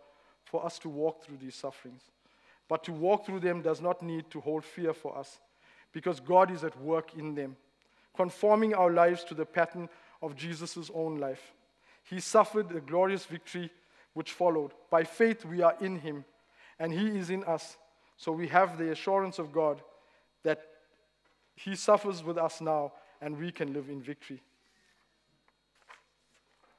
for 0.46 0.66
us 0.66 0.80
to 0.80 0.90
walk 0.90 1.24
through 1.24 1.38
these 1.38 1.56
sufferings. 1.56 2.02
But 2.68 2.84
to 2.86 2.94
walk 2.94 3.26
through 3.26 3.42
them 3.42 3.62
does 3.62 3.82
not 3.82 4.02
need 4.02 4.32
to 4.32 4.40
hold 4.40 4.64
fear 4.64 4.94
for 4.94 5.18
us, 5.18 5.40
because 5.92 6.20
God 6.20 6.50
is 6.50 6.64
at 6.64 6.80
work 6.82 7.14
in 7.14 7.36
them, 7.36 7.58
conforming 8.16 8.74
our 8.74 8.90
lives 8.90 9.24
to 9.26 9.36
the 9.36 9.46
pattern 9.46 9.90
of 10.22 10.36
Jesus' 10.36 10.90
own 10.96 11.18
life. 11.18 11.54
He 12.04 12.20
suffered 12.20 12.72
a 12.72 12.80
glorious 12.80 13.26
victory 13.26 13.70
which 14.14 14.32
followed. 14.32 14.72
By 14.90 15.04
faith, 15.04 15.44
we 15.44 15.62
are 15.62 15.76
in 15.82 16.00
him, 16.00 16.24
and 16.80 16.94
he 16.94 17.08
is 17.20 17.30
in 17.30 17.44
us. 17.44 17.78
So 18.18 18.32
we 18.32 18.48
have 18.48 18.78
the 18.78 18.92
assurance 18.92 19.40
of 19.40 19.52
God 19.52 19.82
that 20.44 20.62
he 21.56 21.76
suffers 21.76 22.24
with 22.24 22.38
us 22.38 22.62
now, 22.62 22.94
and 23.22 23.38
we 23.38 23.52
can 23.52 23.74
live 23.74 23.90
in 23.90 24.02
victory. 24.02 24.42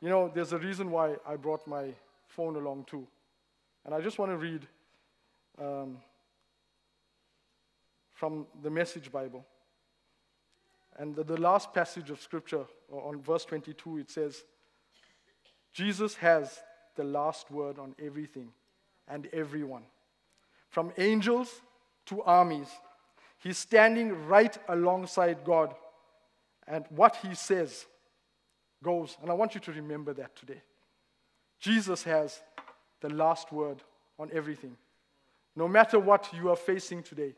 You 0.01 0.09
know, 0.09 0.31
there's 0.33 0.53
a 0.53 0.59
reason 0.59 0.91
why 0.91 1.17
I 1.27 1.37
brought 1.37 1.67
my 1.67 1.95
phone 2.29 2.57
along 2.57 2.85
too. 2.85 3.07
And 3.85 3.95
I 3.95 4.01
just 4.01 4.19
want 4.19 4.31
to 4.33 4.37
read 4.37 4.67
um, 5.61 5.99
from 8.13 8.47
the 8.63 8.71
Message 8.71 9.11
Bible. 9.11 9.45
And 10.99 11.15
the, 11.15 11.25
the 11.25 11.41
last 11.41 11.73
passage 11.73 12.11
of 12.11 12.21
Scripture, 12.21 12.65
on 12.91 13.21
verse 13.21 13.45
22, 13.45 13.99
it 13.99 14.11
says, 14.11 14.45
Jesus 15.73 16.15
has 16.17 16.61
the 16.97 17.05
last 17.05 17.51
word 17.51 17.79
on 17.79 17.95
everything 18.03 18.49
and 19.09 19.29
everyone, 19.33 19.83
from 20.71 20.93
angels 20.97 21.61
to 22.07 22.23
armies. 22.23 22.69
He's 23.39 23.59
standing 23.59 24.27
right 24.27 24.57
alongside 24.69 25.45
God, 25.45 25.75
and 26.67 26.85
what 26.89 27.17
he 27.17 27.35
says 27.35 27.87
goes. 28.83 29.17
And 29.23 29.31
I 29.31 29.35
want 29.35 29.55
you 29.55 29.61
to 29.63 29.73
remember 29.73 30.13
that 30.15 30.37
today. 30.37 30.63
Jesus 31.59 32.03
has 32.05 32.41
the 33.01 33.09
last 33.09 33.53
word 33.53 33.83
on 34.19 34.31
everything. 34.33 34.77
No 35.55 35.67
matter 35.67 35.99
what 35.99 36.29
you 36.33 36.51
are 36.51 36.57
facing 36.57 37.03
today, 37.03 37.35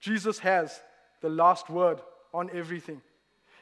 Jesus 0.00 0.38
has 0.38 0.80
the 1.20 1.28
last 1.28 1.68
word 1.68 2.00
on 2.32 2.48
everything. 2.54 3.02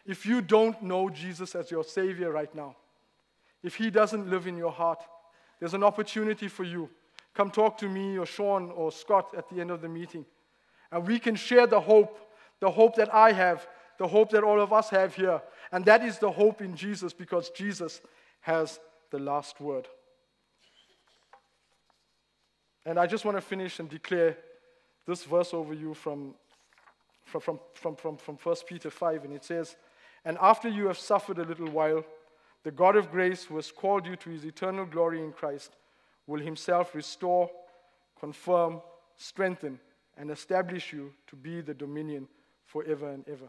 If 0.07 0.25
you 0.25 0.41
don't 0.41 0.81
know 0.83 1.11
Jesus 1.11 1.55
as 1.55 1.71
your 1.71 1.85
Savior 1.85 2.31
right 2.31 2.55
now, 2.55 2.77
if 3.63 3.75
He 3.75 3.91
doesn't 3.91 4.31
live 4.31 4.47
in 4.47 4.57
your 4.57 4.71
heart, 4.71 5.03
there's 5.59 5.75
an 5.75 5.83
opportunity 5.83 6.49
for 6.49 6.65
you. 6.65 6.89
Come 7.35 7.51
talk 7.51 7.79
to 7.79 7.89
me 7.89 8.19
or 8.19 8.27
Sean 8.27 8.71
or 8.71 8.93
Scott 8.93 9.35
at 9.37 9.49
the 9.49 9.61
end 9.61 9.71
of 9.71 9.81
the 9.81 9.89
meeting. 9.89 10.25
And 10.91 11.07
we 11.07 11.19
can 11.19 11.35
share 11.35 11.67
the 11.67 11.81
hope, 11.81 12.19
the 12.61 12.71
hope 12.71 12.97
that 12.97 13.13
I 13.15 13.33
have, 13.33 13.67
the 13.99 14.09
hope 14.09 14.30
that 14.30 14.44
all 14.44 14.61
of 14.61 14.72
us 14.72 14.88
have 14.90 15.14
here. 15.14 15.42
And 15.70 15.84
that 15.84 16.05
is 16.05 16.18
the 16.18 16.30
hope 16.30 16.62
in 16.62 16.74
Jesus 16.74 17.12
because 17.12 17.51
Jesus 17.51 18.01
has 18.40 18.80
the 19.11 19.18
last 19.18 19.61
word. 19.61 19.86
And 22.86 22.99
I 22.99 23.07
just 23.07 23.24
want 23.24 23.36
to 23.36 23.42
finish 23.42 23.80
and 23.80 23.88
declare 23.88 24.36
this 25.07 25.24
verse 25.24 25.53
over 25.53 25.74
you 25.74 25.94
from, 25.94 26.34
from, 27.24 27.40
from, 27.40 27.61
from, 27.74 27.96
from, 27.96 28.16
from 28.16 28.38
1 28.42 28.57
Peter 28.66 28.88
5. 28.88 29.24
And 29.24 29.34
it 29.34 29.44
says, 29.44 29.76
And 30.24 30.38
after 30.40 30.68
you 30.68 30.86
have 30.86 30.99
suffered 30.99 31.38
a 31.38 31.44
little 31.44 31.68
while, 31.68 32.05
the 32.62 32.70
God 32.70 32.96
of 32.96 33.11
grace, 33.11 33.44
who 33.44 33.57
has 33.57 33.70
called 33.70 34.07
you 34.07 34.16
to 34.16 34.30
his 34.30 34.44
eternal 34.44 34.86
glory 34.86 35.22
in 35.22 35.32
Christ, 35.32 35.76
will 36.26 36.40
himself 36.40 36.94
restore, 36.94 37.51
confirm, 38.18 38.80
strengthen, 39.16 39.80
and 40.16 40.30
establish 40.30 40.92
you 40.92 41.12
to 41.26 41.36
be 41.36 41.61
the 41.61 41.74
dominion 41.74 42.28
forever 42.66 43.11
and 43.11 43.26
ever. 43.28 43.49